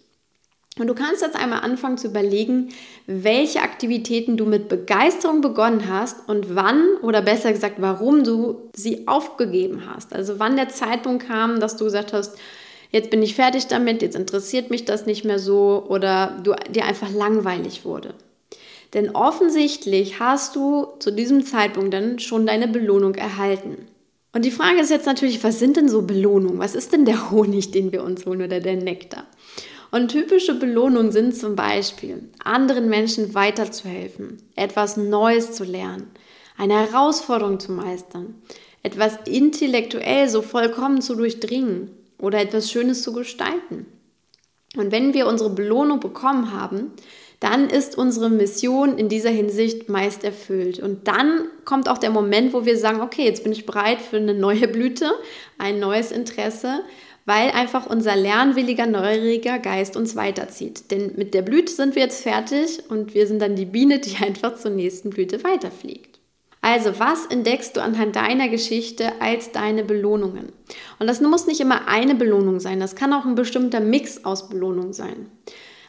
Und 0.79 0.89
du 0.89 0.95
kannst 0.95 1.23
jetzt 1.23 1.37
einmal 1.37 1.61
anfangen 1.61 1.97
zu 1.97 2.09
überlegen, 2.09 2.69
welche 3.07 3.63
Aktivitäten 3.63 4.37
du 4.37 4.45
mit 4.45 4.69
Begeisterung 4.69 5.41
begonnen 5.41 5.89
hast 5.89 6.29
und 6.29 6.55
wann 6.55 6.99
oder 7.01 7.23
besser 7.23 7.51
gesagt, 7.55 7.77
warum 7.79 8.25
du 8.25 8.69
sie 8.75 9.09
aufgegeben 9.09 9.85
hast. 9.89 10.13
Also 10.13 10.39
wann 10.39 10.57
der 10.57 10.69
Zeitpunkt 10.69 11.27
kam, 11.27 11.61
dass 11.61 11.79
du 11.79 11.87
gesagt 11.87 12.13
hast, 12.13 12.37
jetzt 12.97 13.11
bin 13.11 13.23
ich 13.23 13.35
fertig 13.35 13.67
damit, 13.67 14.03
jetzt 14.03 14.17
interessiert 14.17 14.71
mich 14.71 14.85
das 14.85 15.07
nicht 15.07 15.25
mehr 15.25 15.39
so 15.39 15.85
oder 15.89 16.39
du 16.43 16.55
dir 16.71 16.85
einfach 16.85 17.11
langweilig 17.11 17.85
wurde. 17.85 18.15
Denn 18.95 19.11
offensichtlich 19.11 20.21
hast 20.21 20.57
du 20.57 20.87
zu 20.99 21.11
diesem 21.11 21.45
Zeitpunkt 21.45 21.93
dann 21.93 22.19
schon 22.19 22.47
deine 22.47 22.67
Belohnung 22.67 23.15
erhalten. 23.15 23.77
Und 24.33 24.45
die 24.45 24.51
Frage 24.51 24.81
ist 24.81 24.91
jetzt 24.91 25.07
natürlich, 25.07 25.43
was 25.45 25.59
sind 25.59 25.77
denn 25.77 25.89
so 25.89 26.03
Belohnungen? 26.03 26.59
Was 26.59 26.75
ist 26.75 26.93
denn 26.93 27.05
der 27.05 27.31
Honig, 27.31 27.71
den 27.73 27.93
wir 27.93 28.03
uns 28.03 28.25
holen 28.27 28.43
oder 28.43 28.61
der 28.61 28.77
Nektar? 28.77 29.25
Und 29.91 30.09
typische 30.09 30.55
Belohnungen 30.55 31.13
sind 31.13 31.37
zum 31.37 31.57
Beispiel, 31.57 32.23
anderen 32.43 32.89
Menschen 32.89 33.35
weiterzuhelfen, 33.35 34.43
etwas 34.57 34.97
Neues 34.97 35.53
zu 35.53 35.65
lernen, 35.65 36.11
eine 36.59 36.75
Herausforderung 36.75 37.61
zu 37.61 37.73
meistern, 37.73 38.35
etwas 38.83 39.19
intellektuell 39.27 40.29
so 40.29 40.43
vollkommen 40.43 41.01
zu 41.01 41.15
durchdringen 41.15 41.91
oder 42.19 42.41
etwas 42.41 42.71
Schönes 42.71 43.03
zu 43.03 43.13
gestalten. 43.13 43.87
Und 44.77 44.93
wenn 44.93 45.15
wir 45.15 45.27
unsere 45.27 45.51
Belohnung 45.51 46.01
bekommen 46.01 46.53
haben, 46.53 46.93
dann 47.41 47.69
ist 47.69 47.99
unsere 47.99 48.31
Mission 48.31 48.99
in 48.99 49.09
dieser 49.09 49.31
Hinsicht 49.31 49.89
meist 49.89 50.25
erfüllt. 50.25 50.79
Und 50.79 51.07
dann 51.07 51.49
kommt 51.65 51.89
auch 51.89 51.99
der 51.99 52.11
Moment, 52.11 52.53
wo 52.53 52.65
wir 52.65 52.79
sagen, 52.79 53.01
okay, 53.01 53.25
jetzt 53.25 53.43
bin 53.43 53.53
ich 53.53 53.67
bereit 53.67 54.01
für 54.01 54.17
eine 54.17 54.35
neue 54.35 54.69
Blüte, 54.69 55.13
ein 55.59 55.79
neues 55.79 56.13
Interesse 56.13 56.83
weil 57.27 57.51
einfach 57.51 57.87
unser 57.87 58.17
lernwilliger, 58.17 58.87
neugieriger 58.87 59.59
Geist 59.59 59.97
uns 59.97 60.17
weiterzieht. 60.17 60.91
Denn 60.93 61.15
mit 61.17 61.35
der 61.35 61.43
Blüte 61.43 61.73
sind 61.73 61.97
wir 61.97 62.03
jetzt 62.03 62.23
fertig 62.23 62.85
und 62.89 63.15
wir 63.15 63.27
sind 63.27 63.43
dann 63.43 63.57
die 63.57 63.67
Biene, 63.67 63.99
die 63.99 64.17
einfach 64.25 64.57
zur 64.57 64.71
nächsten 64.71 65.11
Blüte 65.11 65.45
weiterfliegt. 65.45 66.16
Also, 66.69 66.99
was 66.99 67.27
entdeckst 67.27 67.77
du 67.77 67.81
anhand 67.81 68.17
deiner 68.17 68.49
Geschichte 68.49 69.21
als 69.21 69.53
deine 69.53 69.85
Belohnungen? 69.85 70.51
Und 70.99 71.07
das 71.07 71.21
muss 71.21 71.47
nicht 71.47 71.61
immer 71.61 71.87
eine 71.87 72.17
Belohnung 72.17 72.59
sein, 72.59 72.81
das 72.81 72.97
kann 72.97 73.13
auch 73.13 73.25
ein 73.25 73.37
bestimmter 73.37 73.79
Mix 73.79 74.25
aus 74.25 74.49
Belohnungen 74.49 74.93
sein. 74.93 75.31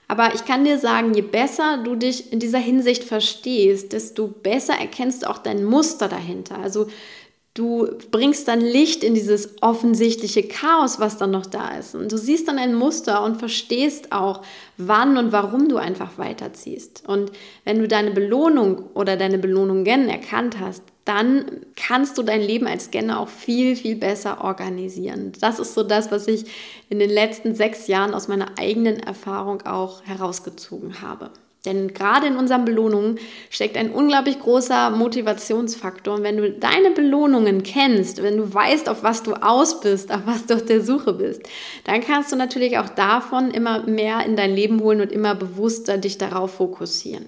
Aber 0.08 0.36
ich 0.36 0.46
kann 0.46 0.66
dir 0.66 0.78
sagen, 0.78 1.16
je 1.16 1.24
besser 1.24 1.80
du 1.84 1.96
dich 1.96 2.32
in 2.32 2.38
dieser 2.38 2.60
Hinsicht 2.60 3.04
verstehst, 3.04 3.92
desto 3.92 4.28
besser 4.28 4.76
erkennst 4.76 5.24
du 5.24 5.32
auch 5.32 5.40
dein 5.40 5.66
Muster 5.66 6.08
dahinter. 6.08 6.60
Also 6.60 6.86
Du 7.58 7.88
bringst 8.12 8.48
dann 8.48 8.62
Licht 8.62 9.04
in 9.04 9.16
dieses 9.16 9.64
offensichtliche 9.64 10.44
Chaos, 10.44 11.00
was 11.00 11.18
dann 11.18 11.32
noch 11.32 11.48
da 11.48 11.70
ist. 11.70 11.96
Und 11.96 12.12
du 12.12 12.16
siehst 12.16 12.48
dann 12.48 12.60
ein 12.60 12.76
Muster 12.76 13.24
und 13.24 13.38
verstehst 13.38 14.12
auch, 14.12 14.44
wann 14.78 15.18
und 15.18 15.32
warum 15.32 15.68
du 15.68 15.78
einfach 15.78 16.20
weiterziehst. 16.20 17.02
Und 17.08 17.32
wenn 17.64 17.80
du 17.80 17.88
deine 17.88 18.12
Belohnung 18.12 18.84
oder 18.94 19.18
deine 19.18 19.40
Belohnungen 19.40 20.08
erkannt 20.08 20.60
hast, 20.60 20.84
dann 21.04 21.46
kannst 21.76 22.20
du 22.20 22.22
dein 22.22 22.42
Leben 22.42 22.68
als 22.68 22.86
Scanner 22.86 23.20
auch 23.20 23.30
viel, 23.30 23.76
viel 23.76 23.96
besser 23.96 24.44
organisieren. 24.44 25.32
Das 25.40 25.58
ist 25.58 25.74
so 25.74 25.82
das, 25.82 26.12
was 26.12 26.28
ich 26.28 26.46
in 26.90 27.00
den 27.00 27.10
letzten 27.10 27.56
sechs 27.56 27.88
Jahren 27.88 28.14
aus 28.14 28.28
meiner 28.28 28.60
eigenen 28.60 29.00
Erfahrung 29.00 29.64
auch 29.64 30.04
herausgezogen 30.04 31.02
habe. 31.02 31.32
Denn 31.66 31.94
gerade 31.94 32.28
in 32.28 32.38
unseren 32.38 32.66
Belohnungen 32.66 33.20
steckt 33.50 33.78
ein 33.78 33.92
unglaublich 33.92 34.40
großer 34.40 34.90
Motivationsfaktor. 34.92 36.16
Und 36.16 36.24
wenn 36.24 36.38
du 36.38 36.52
deine 36.52 36.92
Belohnungen 36.92 37.64
kennst, 37.64 38.24
wenn 38.24 38.38
du 38.38 38.54
weißt, 38.54 38.88
auf 38.88 39.04
was 39.04 39.24
du 39.24 39.34
aus 39.34 39.82
bist, 39.82 40.12
auf 40.12 40.22
was 40.26 40.46
du 40.46 40.56
auf 40.56 40.66
der 40.66 40.82
Suche 40.82 41.14
bist, 41.14 41.42
dann 41.84 42.02
kannst 42.02 42.32
du 42.32 42.36
natürlich 42.36 42.78
auch 42.78 42.90
davon 42.90 43.52
immer 43.52 43.84
mehr 43.84 44.26
in 44.26 44.36
dein 44.36 44.56
Leben 44.56 44.82
holen 44.82 45.02
und 45.02 45.12
immer 45.12 45.36
bewusster 45.36 45.98
dich 45.98 46.18
darauf 46.18 46.54
fokussieren. 46.54 47.26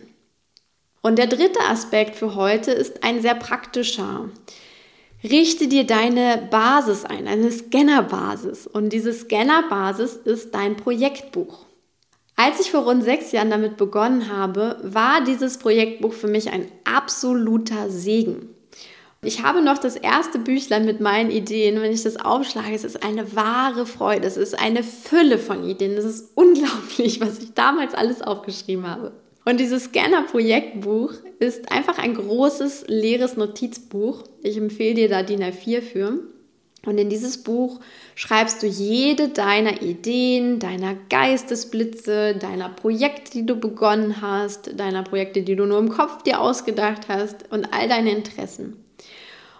Und 1.01 1.17
der 1.17 1.27
dritte 1.27 1.61
Aspekt 1.69 2.15
für 2.15 2.35
heute 2.35 2.71
ist 2.71 3.03
ein 3.03 3.21
sehr 3.21 3.35
praktischer. 3.35 4.29
Richte 5.23 5.67
dir 5.67 5.85
deine 5.85 6.47
Basis 6.49 7.03
ein, 7.03 7.27
eine 7.27 7.51
Scannerbasis. 7.51 8.67
Und 8.67 8.93
diese 8.93 9.13
Scannerbasis 9.13 10.15
ist 10.15 10.53
dein 10.53 10.77
Projektbuch. 10.77 11.68
Als 12.41 12.62
ich 12.62 12.71
vor 12.71 12.84
rund 12.84 13.04
sechs 13.04 13.34
Jahren 13.34 13.49
damit 13.49 13.75
begonnen 13.75 14.30
habe, 14.34 14.78
war 14.82 15.21
dieses 15.25 15.58
Projektbuch 15.58 16.13
für 16.13 16.30
mich 16.30 16.54
ein 16.54 16.71
absoluter 16.86 17.89
Segen. 17.89 18.47
Ich 19.21 19.43
habe 19.43 19.62
noch 19.62 19.78
das 19.78 19.97
erste 19.97 20.39
Büchlein 20.39 20.86
mit 20.86 21.02
meinen 21.02 21.32
Ideen. 21.32 21.82
Wenn 21.82 21.91
ich 21.91 22.04
das 22.04 22.15
aufschlage, 22.15 22.73
es 22.73 22.86
ist 22.86 23.04
eine 23.04 23.36
wahre 23.36 23.86
Freude. 23.86 24.25
Es 24.25 24.38
ist 24.38 24.58
eine 24.58 24.84
Fülle 24.84 25.38
von 25.38 25.65
Ideen. 25.65 25.97
Es 25.97 26.06
ist 26.06 26.32
unglaublich, 26.36 27.19
was 27.19 27.39
ich 27.39 27.56
damals 27.56 27.93
alles 27.93 28.21
aufgeschrieben 28.21 28.88
habe. 28.88 29.12
Und 29.43 29.60
dieses 29.60 29.86
Scanner-Projektbuch 29.86 31.12
ist 31.39 31.69
einfach 31.73 31.97
ein 31.97 32.13
großes, 32.13 32.86
leeres 32.88 33.36
Notizbuch. 33.36 34.23
Ich 34.43 34.56
empfehle 34.56 34.95
dir 34.95 35.10
da 35.10 35.23
DIN 35.23 35.43
A4 35.43 35.82
für. 35.82 36.19
Und 36.85 36.97
in 36.97 37.09
dieses 37.09 37.43
Buch 37.43 37.79
schreibst 38.15 38.63
du 38.63 38.67
jede 38.67 39.29
deiner 39.29 39.81
Ideen, 39.81 40.59
deiner 40.59 40.95
Geistesblitze, 41.09 42.35
deiner 42.35 42.69
Projekte, 42.69 43.31
die 43.31 43.45
du 43.45 43.55
begonnen 43.55 44.21
hast, 44.21 44.79
deiner 44.79 45.03
Projekte, 45.03 45.41
die 45.41 45.55
du 45.55 45.65
nur 45.65 45.79
im 45.79 45.89
Kopf 45.89 46.23
dir 46.23 46.39
ausgedacht 46.39 47.09
hast 47.09 47.51
und 47.51 47.73
all 47.73 47.89
deine 47.89 48.11
Interessen. 48.11 48.77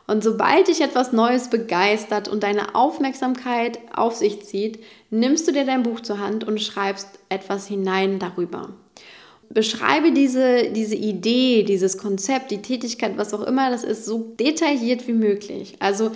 Und 0.08 0.24
sobald 0.24 0.68
dich 0.68 0.82
etwas 0.82 1.12
Neues 1.12 1.52
begeistert 1.52 2.30
und 2.30 2.42
deine 2.42 2.74
Aufmerksamkeit 2.74 3.78
auf 3.94 4.16
sich 4.16 4.44
zieht, 4.44 4.80
nimmst 5.12 5.48
du 5.48 5.52
dir 5.52 5.66
dein 5.66 5.84
Buch 5.84 6.00
zur 6.00 6.20
Hand 6.20 6.44
und 6.46 6.60
schreibst 6.60 7.08
etwas 7.30 7.68
hinein 7.68 8.18
darüber. 8.18 8.70
Beschreibe 9.52 10.12
diese, 10.12 10.72
diese 10.72 10.96
Idee, 10.96 11.62
dieses 11.62 12.00
Konzept, 12.00 12.50
die 12.50 12.64
Tätigkeit, 12.64 13.18
was 13.18 13.36
auch 13.36 13.44
immer 13.44 13.70
das 13.70 13.84
ist, 13.84 14.06
so 14.06 14.34
detailliert 14.40 15.08
wie 15.08 15.14
möglich. 15.14 15.76
Also 15.80 16.12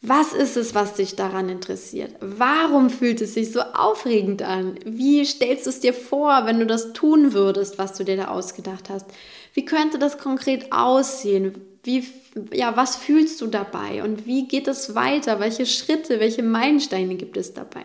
was 0.00 0.32
ist 0.32 0.56
es, 0.56 0.76
was 0.76 0.94
dich 0.94 1.16
daran 1.16 1.48
interessiert? 1.48 2.14
Warum 2.20 2.88
fühlt 2.88 3.20
es 3.20 3.34
sich 3.34 3.50
so 3.50 3.60
aufregend 3.60 4.42
an? 4.42 4.78
Wie 4.84 5.24
stellst 5.24 5.66
du 5.66 5.70
es 5.70 5.80
dir 5.80 5.92
vor, 5.92 6.46
wenn 6.46 6.60
du 6.60 6.66
das 6.66 6.92
tun 6.92 7.32
würdest, 7.32 7.78
was 7.78 7.94
du 7.94 8.04
dir 8.04 8.16
da 8.16 8.28
ausgedacht 8.28 8.90
hast? 8.90 9.06
Wie 9.54 9.64
könnte 9.64 9.98
das 9.98 10.18
konkret 10.18 10.72
aussehen? 10.72 11.60
Wie, 11.82 12.06
ja, 12.52 12.76
was 12.76 12.94
fühlst 12.94 13.40
du 13.40 13.48
dabei? 13.48 14.04
Und 14.04 14.24
wie 14.24 14.46
geht 14.46 14.68
es 14.68 14.94
weiter? 14.94 15.40
Welche 15.40 15.66
Schritte, 15.66 16.20
welche 16.20 16.44
Meilensteine 16.44 17.16
gibt 17.16 17.36
es 17.36 17.54
dabei? 17.54 17.82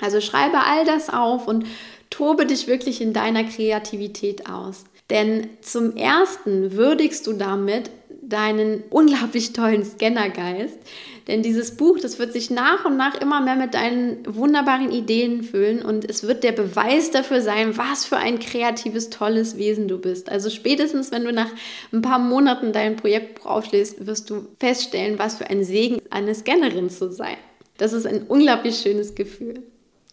Also 0.00 0.20
schreibe 0.20 0.58
all 0.64 0.84
das 0.84 1.10
auf 1.10 1.46
und 1.46 1.64
tobe 2.10 2.44
dich 2.44 2.66
wirklich 2.66 3.00
in 3.00 3.12
deiner 3.12 3.44
Kreativität 3.44 4.48
aus. 4.50 4.84
Denn 5.10 5.48
zum 5.60 5.96
Ersten 5.96 6.72
würdigst 6.72 7.26
du 7.26 7.34
damit 7.34 7.90
deinen 8.28 8.82
unglaublich 8.90 9.52
tollen 9.52 9.84
Scannergeist. 9.84 10.78
Denn 11.26 11.42
dieses 11.42 11.76
Buch, 11.76 11.98
das 11.98 12.18
wird 12.18 12.32
sich 12.32 12.50
nach 12.50 12.84
und 12.84 12.96
nach 12.96 13.18
immer 13.20 13.40
mehr 13.40 13.56
mit 13.56 13.72
deinen 13.72 14.18
wunderbaren 14.26 14.90
Ideen 14.90 15.42
füllen 15.42 15.82
und 15.82 16.08
es 16.08 16.24
wird 16.24 16.44
der 16.44 16.52
Beweis 16.52 17.10
dafür 17.10 17.40
sein, 17.40 17.78
was 17.78 18.04
für 18.04 18.18
ein 18.18 18.38
kreatives, 18.38 19.08
tolles 19.08 19.56
Wesen 19.56 19.88
du 19.88 19.98
bist. 19.98 20.28
Also 20.30 20.50
spätestens, 20.50 21.12
wenn 21.12 21.24
du 21.24 21.32
nach 21.32 21.50
ein 21.92 22.02
paar 22.02 22.18
Monaten 22.18 22.72
dein 22.72 22.96
Projektbuch 22.96 23.46
aufschlägst, 23.46 24.06
wirst 24.06 24.28
du 24.28 24.48
feststellen, 24.60 25.18
was 25.18 25.36
für 25.36 25.48
ein 25.48 25.64
Segen 25.64 26.02
eine 26.10 26.34
Scannerin 26.34 26.90
zu 26.90 27.10
sein. 27.10 27.36
Das 27.78 27.92
ist 27.92 28.06
ein 28.06 28.24
unglaublich 28.24 28.76
schönes 28.76 29.14
Gefühl. 29.14 29.62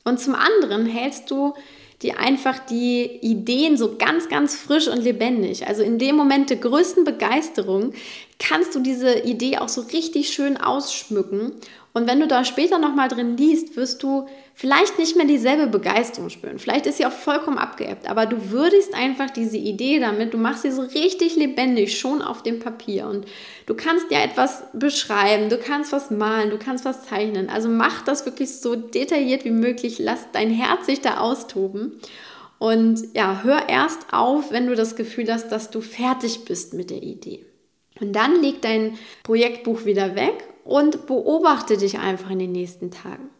Und 0.04 0.20
zum 0.20 0.34
anderen 0.36 0.86
hältst 0.86 1.30
du 1.30 1.54
die 2.02 2.14
einfach 2.14 2.60
die 2.60 3.04
Ideen 3.22 3.78
so 3.78 3.96
ganz, 3.98 4.28
ganz 4.30 4.56
frisch 4.56 4.88
und 4.88 5.04
lebendig, 5.04 5.68
also 5.68 5.84
in 5.84 6.00
dem 6.00 6.16
Moment 6.16 6.50
der 6.50 6.58
größten 6.58 7.04
Begeisterung, 7.04 7.94
kannst 8.40 8.74
du 8.74 8.80
diese 8.80 9.20
Idee 9.20 9.58
auch 9.58 9.70
so 9.70 9.82
richtig 9.82 10.30
schön 10.30 10.58
ausschmücken. 10.58 11.54
Und 11.94 12.08
wenn 12.08 12.20
du 12.20 12.28
da 12.28 12.46
später 12.46 12.80
nochmal 12.80 13.10
drin 13.10 13.38
liest, 13.38 13.76
wirst 13.76 14.02
du 14.02 14.28
vielleicht 14.54 15.00
nicht 15.00 15.16
mehr 15.16 15.26
dieselbe 15.26 15.68
Begeisterung 15.68 16.30
spüren. 16.30 16.60
Vielleicht 16.60 16.86
ist 16.86 16.98
sie 16.98 17.06
auch 17.06 17.12
vollkommen 17.12 17.58
abgeebbt, 17.58 18.10
aber 18.10 18.26
du 18.26 18.52
würdigst 18.52 18.94
einfach 18.94 19.30
diese 19.30 19.58
Idee 19.58 20.00
damit, 20.00 20.34
du 20.34 20.38
machst 20.38 20.64
sie 20.64 20.72
so 20.72 20.82
richtig 20.82 21.36
lebendig 21.36 22.00
schon 22.00 22.22
auf 22.22 22.44
dem 22.44 22.60
Papier 22.60 23.08
und 23.08 23.26
du 23.66 23.74
kannst 23.74 24.12
ja 24.12 24.22
etwas 24.22 24.64
beschreiben, 24.74 25.50
du 25.50 25.58
kannst 25.58 25.92
was 25.92 26.12
malen, 26.12 26.50
du 26.50 26.58
kannst 26.58 26.86
was 26.86 27.06
zeichnen. 27.06 27.50
Also 27.50 27.70
mach 27.70 28.02
das 28.04 28.26
wirklich 28.26 28.58
so 28.58 28.76
detailliert 28.76 29.46
wie 29.46 29.52
möglich, 29.52 30.00
lass 30.00 30.28
dein 30.32 30.52
Herz 30.52 30.86
sich 30.86 31.02
da 31.02 31.20
austoben. 31.20 32.00
Und 32.60 33.16
ja, 33.16 33.42
hör 33.44 33.70
erst 33.70 34.14
auf, 34.14 34.52
wenn 34.52 34.68
du 34.68 34.76
das 34.76 34.96
Gefühl 34.96 35.34
hast, 35.34 35.52
dass 35.52 35.72
du 35.72 35.82
fertig 35.82 36.46
bist 36.46 36.76
mit 36.76 36.92
der 36.92 37.02
Idee. 37.02 37.44
Und 38.00 38.14
dann 38.14 38.40
leg 38.42 38.62
dein 38.62 39.00
Projektbuch 39.24 39.86
wieder 39.86 40.16
weg 40.16 40.44
und 40.64 41.08
beobachte 41.08 41.78
dich 41.78 41.98
einfach 41.98 42.30
in 42.30 42.40
den 42.40 42.52
nächsten 42.52 42.92
Tagen. 42.92 43.32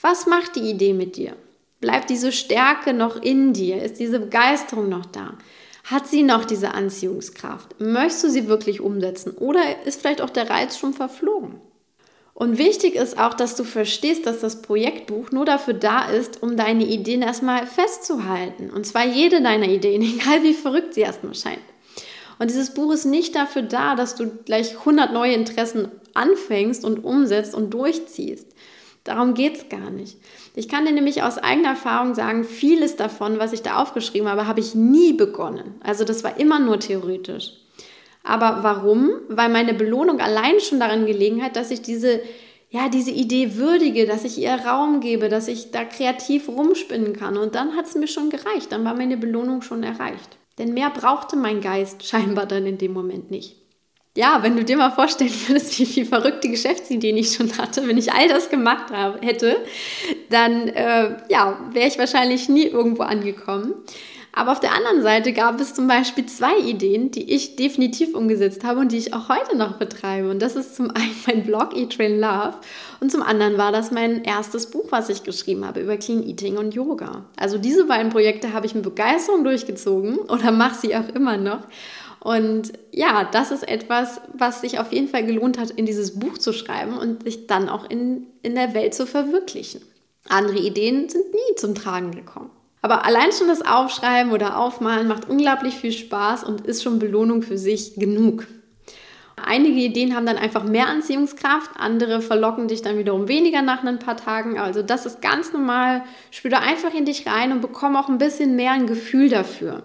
Was 0.00 0.26
macht 0.26 0.56
die 0.56 0.70
Idee 0.70 0.94
mit 0.94 1.16
dir? 1.16 1.36
Bleibt 1.80 2.08
diese 2.08 2.32
Stärke 2.32 2.94
noch 2.94 3.20
in 3.20 3.52
dir? 3.52 3.82
Ist 3.82 4.00
diese 4.00 4.18
Begeisterung 4.18 4.88
noch 4.88 5.06
da? 5.06 5.34
Hat 5.84 6.06
sie 6.06 6.22
noch 6.22 6.44
diese 6.44 6.72
Anziehungskraft? 6.72 7.80
Möchtest 7.80 8.24
du 8.24 8.30
sie 8.30 8.48
wirklich 8.48 8.80
umsetzen? 8.80 9.32
Oder 9.32 9.84
ist 9.84 10.00
vielleicht 10.00 10.22
auch 10.22 10.30
der 10.30 10.48
Reiz 10.48 10.78
schon 10.78 10.94
verflogen? 10.94 11.60
Und 12.32 12.56
wichtig 12.56 12.94
ist 12.94 13.18
auch, 13.18 13.34
dass 13.34 13.56
du 13.56 13.64
verstehst, 13.64 14.24
dass 14.24 14.40
das 14.40 14.62
Projektbuch 14.62 15.30
nur 15.30 15.44
dafür 15.44 15.74
da 15.74 16.08
ist, 16.08 16.42
um 16.42 16.56
deine 16.56 16.86
Ideen 16.86 17.20
erstmal 17.20 17.66
festzuhalten. 17.66 18.70
Und 18.70 18.86
zwar 18.86 19.04
jede 19.04 19.42
deiner 19.42 19.68
Ideen, 19.68 20.00
egal 20.18 20.42
wie 20.42 20.54
verrückt 20.54 20.94
sie 20.94 21.02
erstmal 21.02 21.34
scheint. 21.34 21.60
Und 22.38 22.48
dieses 22.48 22.72
Buch 22.72 22.90
ist 22.92 23.04
nicht 23.04 23.34
dafür 23.36 23.60
da, 23.60 23.94
dass 23.94 24.14
du 24.14 24.30
gleich 24.46 24.78
100 24.78 25.12
neue 25.12 25.34
Interessen 25.34 25.88
anfängst 26.14 26.86
und 26.86 27.04
umsetzt 27.04 27.54
und 27.54 27.74
durchziehst. 27.74 28.46
Darum 29.10 29.34
geht 29.34 29.56
es 29.56 29.68
gar 29.68 29.90
nicht. 29.90 30.18
Ich 30.54 30.68
kann 30.68 30.86
dir 30.86 30.92
nämlich 30.92 31.24
aus 31.24 31.36
eigener 31.36 31.70
Erfahrung 31.70 32.14
sagen, 32.14 32.44
vieles 32.44 32.94
davon, 32.94 33.40
was 33.40 33.52
ich 33.52 33.62
da 33.62 33.82
aufgeschrieben 33.82 34.28
habe, 34.28 34.46
habe 34.46 34.60
ich 34.60 34.76
nie 34.76 35.12
begonnen. 35.12 35.74
Also 35.80 36.04
das 36.04 36.22
war 36.22 36.38
immer 36.38 36.60
nur 36.60 36.78
theoretisch. 36.78 37.54
Aber 38.22 38.62
warum? 38.62 39.10
Weil 39.28 39.48
meine 39.48 39.74
Belohnung 39.74 40.20
allein 40.20 40.60
schon 40.60 40.78
daran 40.78 41.06
gelegen 41.06 41.42
hat, 41.42 41.56
dass 41.56 41.72
ich 41.72 41.82
diese, 41.82 42.20
ja, 42.70 42.88
diese 42.88 43.10
Idee 43.10 43.56
würdige, 43.56 44.06
dass 44.06 44.22
ich 44.22 44.38
ihr 44.38 44.54
Raum 44.54 45.00
gebe, 45.00 45.28
dass 45.28 45.48
ich 45.48 45.72
da 45.72 45.84
kreativ 45.84 46.48
rumspinnen 46.48 47.16
kann. 47.16 47.36
Und 47.36 47.56
dann 47.56 47.74
hat 47.74 47.86
es 47.86 47.96
mir 47.96 48.06
schon 48.06 48.30
gereicht. 48.30 48.70
Dann 48.70 48.84
war 48.84 48.94
meine 48.94 49.16
Belohnung 49.16 49.62
schon 49.62 49.82
erreicht. 49.82 50.38
Denn 50.58 50.72
mehr 50.72 50.90
brauchte 50.90 51.34
mein 51.34 51.60
Geist 51.60 52.06
scheinbar 52.06 52.46
dann 52.46 52.64
in 52.64 52.78
dem 52.78 52.92
Moment 52.92 53.32
nicht. 53.32 53.56
Ja, 54.16 54.42
wenn 54.42 54.56
du 54.56 54.64
dir 54.64 54.76
mal 54.76 54.90
vorstellen 54.90 55.32
würdest, 55.46 55.78
wie 55.78 55.86
viele 55.86 56.06
verrückte 56.06 56.48
Geschäftsideen 56.48 57.16
ich 57.16 57.32
schon 57.32 57.56
hatte, 57.58 57.86
wenn 57.86 57.96
ich 57.96 58.12
all 58.12 58.28
das 58.28 58.50
gemacht 58.50 58.90
habe, 58.92 59.24
hätte, 59.24 59.56
dann 60.30 60.68
äh, 60.68 61.16
ja, 61.28 61.58
wäre 61.72 61.86
ich 61.86 61.98
wahrscheinlich 61.98 62.48
nie 62.48 62.66
irgendwo 62.66 63.04
angekommen. 63.04 63.74
Aber 64.32 64.52
auf 64.52 64.60
der 64.60 64.74
anderen 64.74 65.02
Seite 65.02 65.32
gab 65.32 65.60
es 65.60 65.74
zum 65.74 65.88
Beispiel 65.88 66.24
zwei 66.26 66.56
Ideen, 66.58 67.10
die 67.10 67.32
ich 67.32 67.56
definitiv 67.56 68.14
umgesetzt 68.14 68.62
habe 68.62 68.80
und 68.80 68.92
die 68.92 68.96
ich 68.96 69.12
auch 69.12 69.28
heute 69.28 69.56
noch 69.56 69.76
betreibe. 69.76 70.30
Und 70.30 70.40
das 70.40 70.54
ist 70.54 70.76
zum 70.76 70.90
einen 70.90 71.14
mein 71.26 71.42
Blog 71.44 71.76
Eat 71.76 71.96
Train 71.96 72.20
Love 72.20 72.54
und 73.00 73.10
zum 73.10 73.22
anderen 73.22 73.58
war 73.58 73.72
das 73.72 73.90
mein 73.90 74.22
erstes 74.24 74.70
Buch, 74.70 74.86
was 74.90 75.08
ich 75.08 75.24
geschrieben 75.24 75.64
habe 75.66 75.80
über 75.80 75.96
Clean 75.96 76.22
Eating 76.22 76.58
und 76.58 76.74
Yoga. 76.74 77.24
Also 77.36 77.58
diese 77.58 77.86
beiden 77.86 78.12
Projekte 78.12 78.52
habe 78.52 78.66
ich 78.66 78.74
mit 78.74 78.84
Begeisterung 78.84 79.42
durchgezogen 79.42 80.18
oder 80.18 80.52
mache 80.52 80.78
sie 80.80 80.94
auch 80.94 81.08
immer 81.14 81.36
noch. 81.36 81.60
Und 82.22 82.72
ja, 82.92 83.24
das 83.24 83.50
ist 83.50 83.66
etwas, 83.66 84.20
was 84.34 84.60
sich 84.60 84.78
auf 84.78 84.92
jeden 84.92 85.08
Fall 85.08 85.24
gelohnt 85.24 85.58
hat, 85.58 85.70
in 85.70 85.86
dieses 85.86 86.18
Buch 86.18 86.36
zu 86.36 86.52
schreiben 86.52 86.98
und 86.98 87.24
sich 87.24 87.46
dann 87.46 87.68
auch 87.68 87.88
in, 87.88 88.26
in 88.42 88.54
der 88.54 88.74
Welt 88.74 88.94
zu 88.94 89.06
verwirklichen. 89.06 89.80
Andere 90.28 90.58
Ideen 90.58 91.08
sind 91.08 91.32
nie 91.32 91.56
zum 91.56 91.74
Tragen 91.74 92.10
gekommen. 92.10 92.50
Aber 92.82 93.04
allein 93.04 93.32
schon 93.32 93.48
das 93.48 93.62
Aufschreiben 93.62 94.32
oder 94.32 94.58
Aufmalen 94.58 95.08
macht 95.08 95.28
unglaublich 95.28 95.74
viel 95.74 95.92
Spaß 95.92 96.44
und 96.44 96.66
ist 96.66 96.82
schon 96.82 96.98
Belohnung 96.98 97.42
für 97.42 97.58
sich 97.58 97.94
genug. 97.94 98.46
Einige 99.42 99.80
Ideen 99.80 100.14
haben 100.14 100.26
dann 100.26 100.36
einfach 100.36 100.64
mehr 100.64 100.88
Anziehungskraft, 100.88 101.70
andere 101.78 102.20
verlocken 102.20 102.68
dich 102.68 102.82
dann 102.82 102.98
wiederum 102.98 103.28
weniger 103.28 103.62
nach 103.62 103.82
ein 103.82 103.98
paar 103.98 104.16
Tagen. 104.16 104.58
Also 104.58 104.82
das 104.82 105.06
ist 105.06 105.22
ganz 105.22 105.52
normal. 105.52 106.02
Spür 106.30 106.50
da 106.50 106.58
einfach 106.58 106.92
in 106.92 107.06
dich 107.06 107.26
rein 107.26 107.52
und 107.52 107.62
bekomme 107.62 107.98
auch 107.98 108.08
ein 108.08 108.18
bisschen 108.18 108.56
mehr 108.56 108.72
ein 108.72 108.86
Gefühl 108.86 109.30
dafür. 109.30 109.82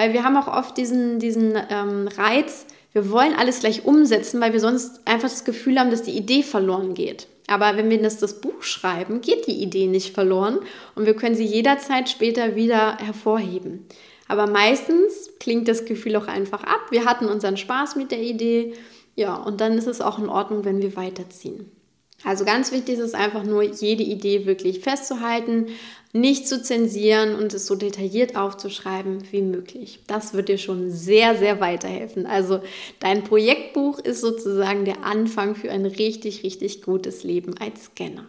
Weil 0.00 0.14
wir 0.14 0.24
haben 0.24 0.38
auch 0.38 0.48
oft 0.48 0.78
diesen, 0.78 1.18
diesen 1.18 1.58
ähm, 1.68 2.08
Reiz, 2.08 2.64
wir 2.94 3.10
wollen 3.10 3.34
alles 3.34 3.60
gleich 3.60 3.84
umsetzen, 3.84 4.40
weil 4.40 4.54
wir 4.54 4.60
sonst 4.60 5.06
einfach 5.06 5.28
das 5.28 5.44
Gefühl 5.44 5.78
haben, 5.78 5.90
dass 5.90 6.04
die 6.04 6.16
Idee 6.16 6.42
verloren 6.42 6.94
geht. 6.94 7.26
Aber 7.48 7.76
wenn 7.76 7.90
wir 7.90 8.00
das, 8.00 8.16
das 8.16 8.40
Buch 8.40 8.62
schreiben, 8.62 9.20
geht 9.20 9.46
die 9.46 9.62
Idee 9.62 9.88
nicht 9.88 10.14
verloren 10.14 10.60
und 10.94 11.04
wir 11.04 11.14
können 11.14 11.34
sie 11.34 11.44
jederzeit 11.44 12.08
später 12.08 12.56
wieder 12.56 12.96
hervorheben. 12.96 13.84
Aber 14.26 14.46
meistens 14.46 15.32
klingt 15.38 15.68
das 15.68 15.84
Gefühl 15.84 16.16
auch 16.16 16.28
einfach 16.28 16.64
ab. 16.64 16.80
Wir 16.88 17.04
hatten 17.04 17.26
unseren 17.26 17.58
Spaß 17.58 17.96
mit 17.96 18.10
der 18.10 18.22
Idee. 18.22 18.72
Ja, 19.16 19.34
und 19.34 19.60
dann 19.60 19.76
ist 19.76 19.86
es 19.86 20.00
auch 20.00 20.18
in 20.18 20.30
Ordnung, 20.30 20.64
wenn 20.64 20.80
wir 20.80 20.96
weiterziehen. 20.96 21.70
Also 22.24 22.44
ganz 22.44 22.70
wichtig 22.70 22.98
ist 22.98 23.04
es 23.04 23.14
einfach 23.14 23.44
nur, 23.44 23.62
jede 23.62 24.02
Idee 24.02 24.44
wirklich 24.44 24.80
festzuhalten, 24.80 25.68
nicht 26.12 26.46
zu 26.48 26.62
zensieren 26.62 27.34
und 27.34 27.54
es 27.54 27.66
so 27.66 27.76
detailliert 27.76 28.36
aufzuschreiben 28.36 29.22
wie 29.30 29.42
möglich. 29.42 30.00
Das 30.06 30.34
wird 30.34 30.48
dir 30.48 30.58
schon 30.58 30.90
sehr, 30.90 31.36
sehr 31.36 31.60
weiterhelfen. 31.60 32.26
Also 32.26 32.60
dein 32.98 33.24
Projektbuch 33.24 33.98
ist 34.00 34.20
sozusagen 34.20 34.84
der 34.84 35.04
Anfang 35.04 35.54
für 35.54 35.70
ein 35.70 35.86
richtig, 35.86 36.42
richtig 36.42 36.82
gutes 36.82 37.24
Leben 37.24 37.56
als 37.58 37.84
Scanner. 37.84 38.26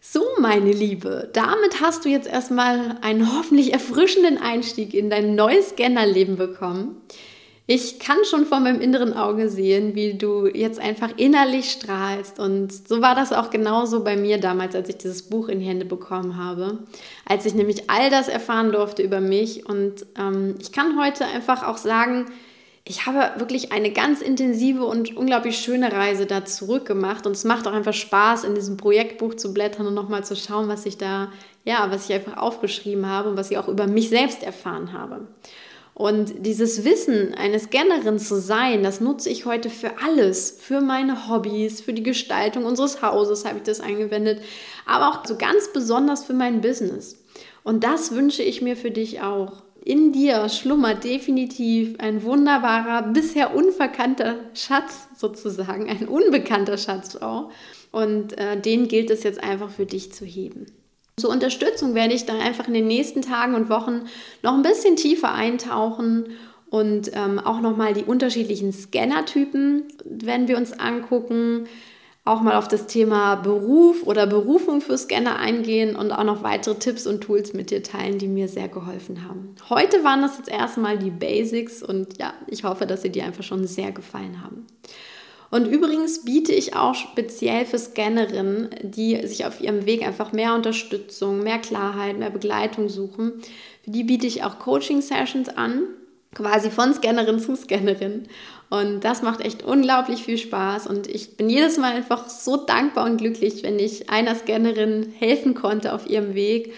So, 0.00 0.22
meine 0.38 0.72
Liebe, 0.72 1.30
damit 1.32 1.80
hast 1.80 2.04
du 2.04 2.10
jetzt 2.10 2.26
erstmal 2.26 2.98
einen 3.00 3.36
hoffentlich 3.38 3.72
erfrischenden 3.72 4.38
Einstieg 4.38 4.92
in 4.92 5.08
dein 5.08 5.34
neues 5.34 5.70
Scannerleben 5.70 6.36
bekommen. 6.36 7.00
Ich 7.66 7.98
kann 7.98 8.18
schon 8.28 8.44
vor 8.44 8.60
meinem 8.60 8.82
inneren 8.82 9.14
Auge 9.14 9.48
sehen, 9.48 9.94
wie 9.94 10.18
du 10.18 10.46
jetzt 10.46 10.78
einfach 10.78 11.08
innerlich 11.16 11.70
strahlst. 11.70 12.38
Und 12.38 12.70
so 12.72 13.00
war 13.00 13.14
das 13.14 13.32
auch 13.32 13.48
genauso 13.48 14.04
bei 14.04 14.16
mir 14.16 14.38
damals, 14.38 14.74
als 14.74 14.90
ich 14.90 14.98
dieses 14.98 15.22
Buch 15.22 15.48
in 15.48 15.60
die 15.60 15.66
Hände 15.66 15.86
bekommen 15.86 16.36
habe. 16.36 16.80
Als 17.24 17.46
ich 17.46 17.54
nämlich 17.54 17.88
all 17.88 18.10
das 18.10 18.28
erfahren 18.28 18.70
durfte 18.70 19.02
über 19.02 19.20
mich. 19.20 19.66
Und 19.66 20.04
ähm, 20.18 20.56
ich 20.60 20.72
kann 20.72 21.00
heute 21.00 21.24
einfach 21.24 21.66
auch 21.66 21.78
sagen, 21.78 22.26
ich 22.86 23.06
habe 23.06 23.40
wirklich 23.40 23.72
eine 23.72 23.90
ganz 23.90 24.20
intensive 24.20 24.84
und 24.84 25.16
unglaublich 25.16 25.56
schöne 25.56 25.90
Reise 25.90 26.26
da 26.26 26.44
zurückgemacht. 26.44 27.26
Und 27.26 27.32
es 27.32 27.44
macht 27.44 27.66
auch 27.66 27.72
einfach 27.72 27.94
Spaß, 27.94 28.44
in 28.44 28.54
diesem 28.54 28.76
Projektbuch 28.76 29.36
zu 29.36 29.54
blättern 29.54 29.86
und 29.86 29.94
nochmal 29.94 30.22
zu 30.22 30.36
schauen, 30.36 30.68
was 30.68 30.84
ich 30.84 30.98
da, 30.98 31.32
ja, 31.64 31.90
was 31.90 32.10
ich 32.10 32.14
einfach 32.14 32.36
aufgeschrieben 32.36 33.08
habe 33.08 33.30
und 33.30 33.38
was 33.38 33.50
ich 33.50 33.56
auch 33.56 33.68
über 33.68 33.86
mich 33.86 34.10
selbst 34.10 34.42
erfahren 34.42 34.92
habe. 34.92 35.26
Und 35.94 36.44
dieses 36.44 36.84
Wissen, 36.84 37.34
eine 37.34 37.60
Scannerin 37.60 38.18
zu 38.18 38.40
sein, 38.40 38.82
das 38.82 39.00
nutze 39.00 39.30
ich 39.30 39.46
heute 39.46 39.70
für 39.70 39.92
alles, 40.02 40.50
für 40.50 40.80
meine 40.80 41.28
Hobbys, 41.28 41.80
für 41.80 41.92
die 41.92 42.02
Gestaltung 42.02 42.64
unseres 42.64 43.00
Hauses 43.00 43.44
habe 43.44 43.58
ich 43.58 43.62
das 43.62 43.80
eingewendet, 43.80 44.40
aber 44.86 45.08
auch 45.08 45.24
so 45.24 45.36
ganz 45.36 45.72
besonders 45.72 46.24
für 46.24 46.32
mein 46.32 46.60
Business. 46.60 47.16
Und 47.62 47.84
das 47.84 48.12
wünsche 48.12 48.42
ich 48.42 48.60
mir 48.60 48.76
für 48.76 48.90
dich 48.90 49.22
auch. 49.22 49.62
In 49.84 50.12
dir 50.12 50.48
schlummert 50.48 51.04
definitiv 51.04 51.94
ein 51.98 52.24
wunderbarer, 52.24 53.12
bisher 53.12 53.54
unverkannter 53.54 54.36
Schatz 54.54 55.08
sozusagen, 55.16 55.88
ein 55.88 56.08
unbekannter 56.08 56.76
Schatz 56.76 57.16
auch. 57.16 57.50
Und 57.92 58.36
äh, 58.36 58.60
den 58.60 58.88
gilt 58.88 59.10
es 59.10 59.22
jetzt 59.22 59.44
einfach 59.44 59.70
für 59.70 59.86
dich 59.86 60.12
zu 60.12 60.24
heben. 60.24 60.66
Zur 61.16 61.30
Unterstützung 61.30 61.94
werde 61.94 62.14
ich 62.14 62.26
dann 62.26 62.40
einfach 62.40 62.66
in 62.66 62.74
den 62.74 62.88
nächsten 62.88 63.22
Tagen 63.22 63.54
und 63.54 63.68
Wochen 63.68 64.02
noch 64.42 64.54
ein 64.54 64.62
bisschen 64.62 64.96
tiefer 64.96 65.32
eintauchen 65.32 66.26
und 66.70 67.12
ähm, 67.14 67.38
auch 67.38 67.60
nochmal 67.60 67.94
die 67.94 68.02
unterschiedlichen 68.02 68.72
Scanner-Typen 68.72 69.84
werden 70.04 70.48
wir 70.48 70.56
uns 70.56 70.72
angucken, 70.72 71.68
auch 72.24 72.40
mal 72.40 72.56
auf 72.56 72.66
das 72.66 72.86
Thema 72.86 73.36
Beruf 73.36 74.02
oder 74.02 74.26
Berufung 74.26 74.80
für 74.80 74.96
Scanner 74.96 75.38
eingehen 75.38 75.94
und 75.94 76.10
auch 76.10 76.24
noch 76.24 76.42
weitere 76.42 76.74
Tipps 76.74 77.06
und 77.06 77.20
Tools 77.20 77.52
mit 77.52 77.70
dir 77.70 77.82
teilen, 77.82 78.18
die 78.18 78.28
mir 78.28 78.48
sehr 78.48 78.68
geholfen 78.68 79.24
haben. 79.28 79.54
Heute 79.68 80.02
waren 80.02 80.22
das 80.22 80.38
jetzt 80.38 80.48
erstmal 80.48 80.98
die 80.98 81.10
Basics 81.10 81.82
und 81.82 82.18
ja, 82.18 82.32
ich 82.48 82.64
hoffe, 82.64 82.86
dass 82.86 83.02
sie 83.02 83.10
dir 83.10 83.24
einfach 83.24 83.44
schon 83.44 83.66
sehr 83.66 83.92
gefallen 83.92 84.42
haben. 84.42 84.66
Und 85.54 85.68
übrigens 85.68 86.24
biete 86.24 86.52
ich 86.52 86.74
auch 86.74 86.96
speziell 86.96 87.64
für 87.64 87.78
Scannerinnen, 87.78 88.70
die 88.82 89.24
sich 89.24 89.46
auf 89.46 89.60
ihrem 89.60 89.86
Weg 89.86 90.04
einfach 90.04 90.32
mehr 90.32 90.52
Unterstützung, 90.52 91.44
mehr 91.44 91.60
Klarheit, 91.60 92.18
mehr 92.18 92.30
Begleitung 92.30 92.88
suchen, 92.88 93.34
für 93.84 93.92
die 93.92 94.02
biete 94.02 94.26
ich 94.26 94.42
auch 94.42 94.58
Coaching-Sessions 94.58 95.50
an, 95.50 95.84
quasi 96.34 96.72
von 96.72 96.92
Scannerin 96.92 97.38
zu 97.38 97.54
Scannerin. 97.54 98.24
Und 98.68 99.04
das 99.04 99.22
macht 99.22 99.42
echt 99.42 99.62
unglaublich 99.62 100.24
viel 100.24 100.38
Spaß. 100.38 100.88
Und 100.88 101.06
ich 101.06 101.36
bin 101.36 101.48
jedes 101.48 101.78
Mal 101.78 101.92
einfach 101.92 102.28
so 102.28 102.56
dankbar 102.56 103.04
und 103.04 103.18
glücklich, 103.18 103.62
wenn 103.62 103.78
ich 103.78 104.10
einer 104.10 104.34
Scannerin 104.34 105.12
helfen 105.20 105.54
konnte 105.54 105.94
auf 105.94 106.10
ihrem 106.10 106.34
Weg 106.34 106.72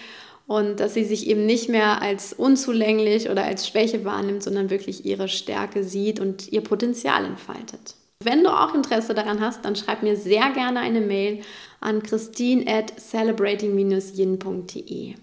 und 0.45 0.79
dass 0.79 0.93
sie 0.93 1.03
sich 1.03 1.25
eben 1.25 1.47
nicht 1.47 1.67
mehr 1.67 2.03
als 2.03 2.31
unzulänglich 2.31 3.31
oder 3.31 3.43
als 3.43 3.67
Schwäche 3.67 4.05
wahrnimmt, 4.05 4.43
sondern 4.43 4.69
wirklich 4.69 5.03
ihre 5.03 5.29
Stärke 5.29 5.83
sieht 5.83 6.19
und 6.19 6.51
ihr 6.51 6.61
Potenzial 6.61 7.25
entfaltet. 7.25 7.96
Wenn 8.23 8.43
du 8.43 8.49
auch 8.49 8.73
Interesse 8.73 9.13
daran 9.13 9.41
hast, 9.41 9.63
dann 9.63 9.75
schreib 9.75 10.01
mir 10.01 10.17
sehr 10.17 10.49
gerne 10.49 10.79
eine 10.79 11.01
Mail 11.01 11.41
an 11.79 12.01
christine 12.01 12.65
at 12.67 12.99
celebrating-yin.de. 12.99 15.13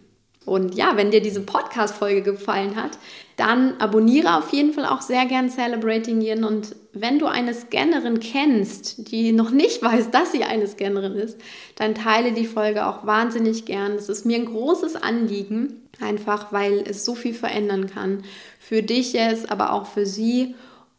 Und 0.45 0.75
ja, 0.75 0.97
wenn 0.97 1.11
dir 1.11 1.23
diese 1.23 1.41
Podcast-Folge 1.41 2.23
gefallen 2.23 2.77
hat, 2.77 2.99
dann 3.37 3.81
abonniere 3.81 4.37
auf 4.37 4.53
jeden 4.53 4.73
Fall 4.73 4.85
auch 4.85 5.01
sehr 5.01 5.25
gern 5.27 5.49
Celebrating 5.49 6.21
Yin. 6.21 6.45
Und 6.45 6.77
wenn 6.93 7.19
du 7.19 7.27
eine 7.27 7.55
Scannerin 7.55 8.21
kennst, 8.21 9.11
die 9.11 9.33
noch 9.33 9.51
nicht 9.51 9.83
weiß, 9.83 10.11
dass 10.11 10.33
sie 10.33 10.45
eine 10.45 10.69
Scannerin 10.69 11.15
ist, 11.15 11.41
dann 11.77 11.95
teile 11.95 12.33
die 12.33 12.47
Folge 12.47 12.87
auch 12.87 13.07
wahnsinnig 13.07 13.65
gern. 13.65 13.97
Das 13.97 14.09
ist 14.09 14.27
mir 14.27 14.37
ein 14.37 14.45
großes 14.45 14.97
Anliegen, 14.97 15.81
einfach 16.01 16.53
weil 16.53 16.85
es 16.87 17.05
so 17.05 17.15
viel 17.15 17.35
verändern 17.35 17.87
kann. 17.87 18.23
Für 18.61 18.83
dich 18.83 19.15
jetzt, 19.15 19.51
aber 19.51 19.73
auch 19.73 19.87
für 19.87 20.07
sie. 20.07 20.55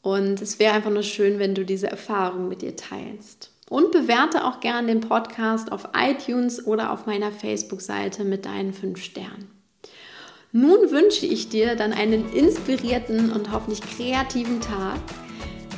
Und 0.05 0.39
es 0.39 0.59
wäre 0.59 0.75
einfach 0.75 0.91
nur 0.91 1.01
schön, 1.01 1.39
wenn 1.39 1.55
du 1.55 1.65
diese 1.65 1.87
Erfahrung 1.87 2.47
mit 2.47 2.61
ihr 2.61 2.75
teilst. 2.75 3.49
Und 3.69 3.91
bewerte 3.91 4.45
auch 4.45 4.59
gern 4.59 4.85
den 4.85 4.99
Podcast 4.99 5.71
auf 5.71 5.89
iTunes 5.97 6.67
oder 6.67 6.91
auf 6.91 7.07
meiner 7.07 7.31
Facebook-Seite 7.31 8.23
mit 8.23 8.45
deinen 8.45 8.71
fünf 8.71 9.01
Sternen. 9.01 9.49
Nun 10.51 10.91
wünsche 10.91 11.25
ich 11.25 11.49
dir 11.49 11.75
dann 11.75 11.91
einen 11.91 12.31
inspirierten 12.31 13.31
und 13.31 13.51
hoffentlich 13.51 13.81
kreativen 13.81 14.61
Tag. 14.61 14.99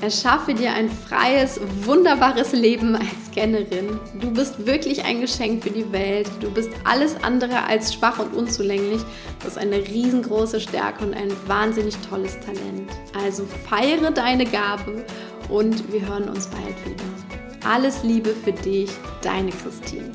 Erschaffe 0.01 0.53
dir 0.53 0.73
ein 0.73 0.89
freies, 0.89 1.59
wunderbares 1.83 2.53
Leben 2.53 2.95
als 2.95 3.07
Scannerin. 3.31 3.99
Du 4.21 4.31
bist 4.31 4.67
wirklich 4.67 5.03
ein 5.05 5.21
Geschenk 5.21 5.63
für 5.63 5.71
die 5.71 5.91
Welt. 5.91 6.29
Du 6.39 6.51
bist 6.51 6.69
alles 6.83 7.15
andere 7.23 7.63
als 7.63 7.95
schwach 7.95 8.19
und 8.19 8.33
unzulänglich. 8.35 9.01
Du 9.39 9.47
hast 9.47 9.57
eine 9.57 9.77
riesengroße 9.77 10.61
Stärke 10.61 11.03
und 11.03 11.15
ein 11.15 11.31
wahnsinnig 11.47 11.95
tolles 12.09 12.39
Talent. 12.39 12.91
Also 13.25 13.45
feiere 13.67 14.11
deine 14.11 14.45
Gabe 14.45 15.03
und 15.49 15.91
wir 15.91 16.07
hören 16.07 16.29
uns 16.29 16.47
bald 16.47 16.85
wieder. 16.85 17.03
Alles 17.67 18.03
Liebe 18.03 18.29
für 18.29 18.53
dich, 18.53 18.91
deine 19.23 19.49
Christine. 19.49 20.11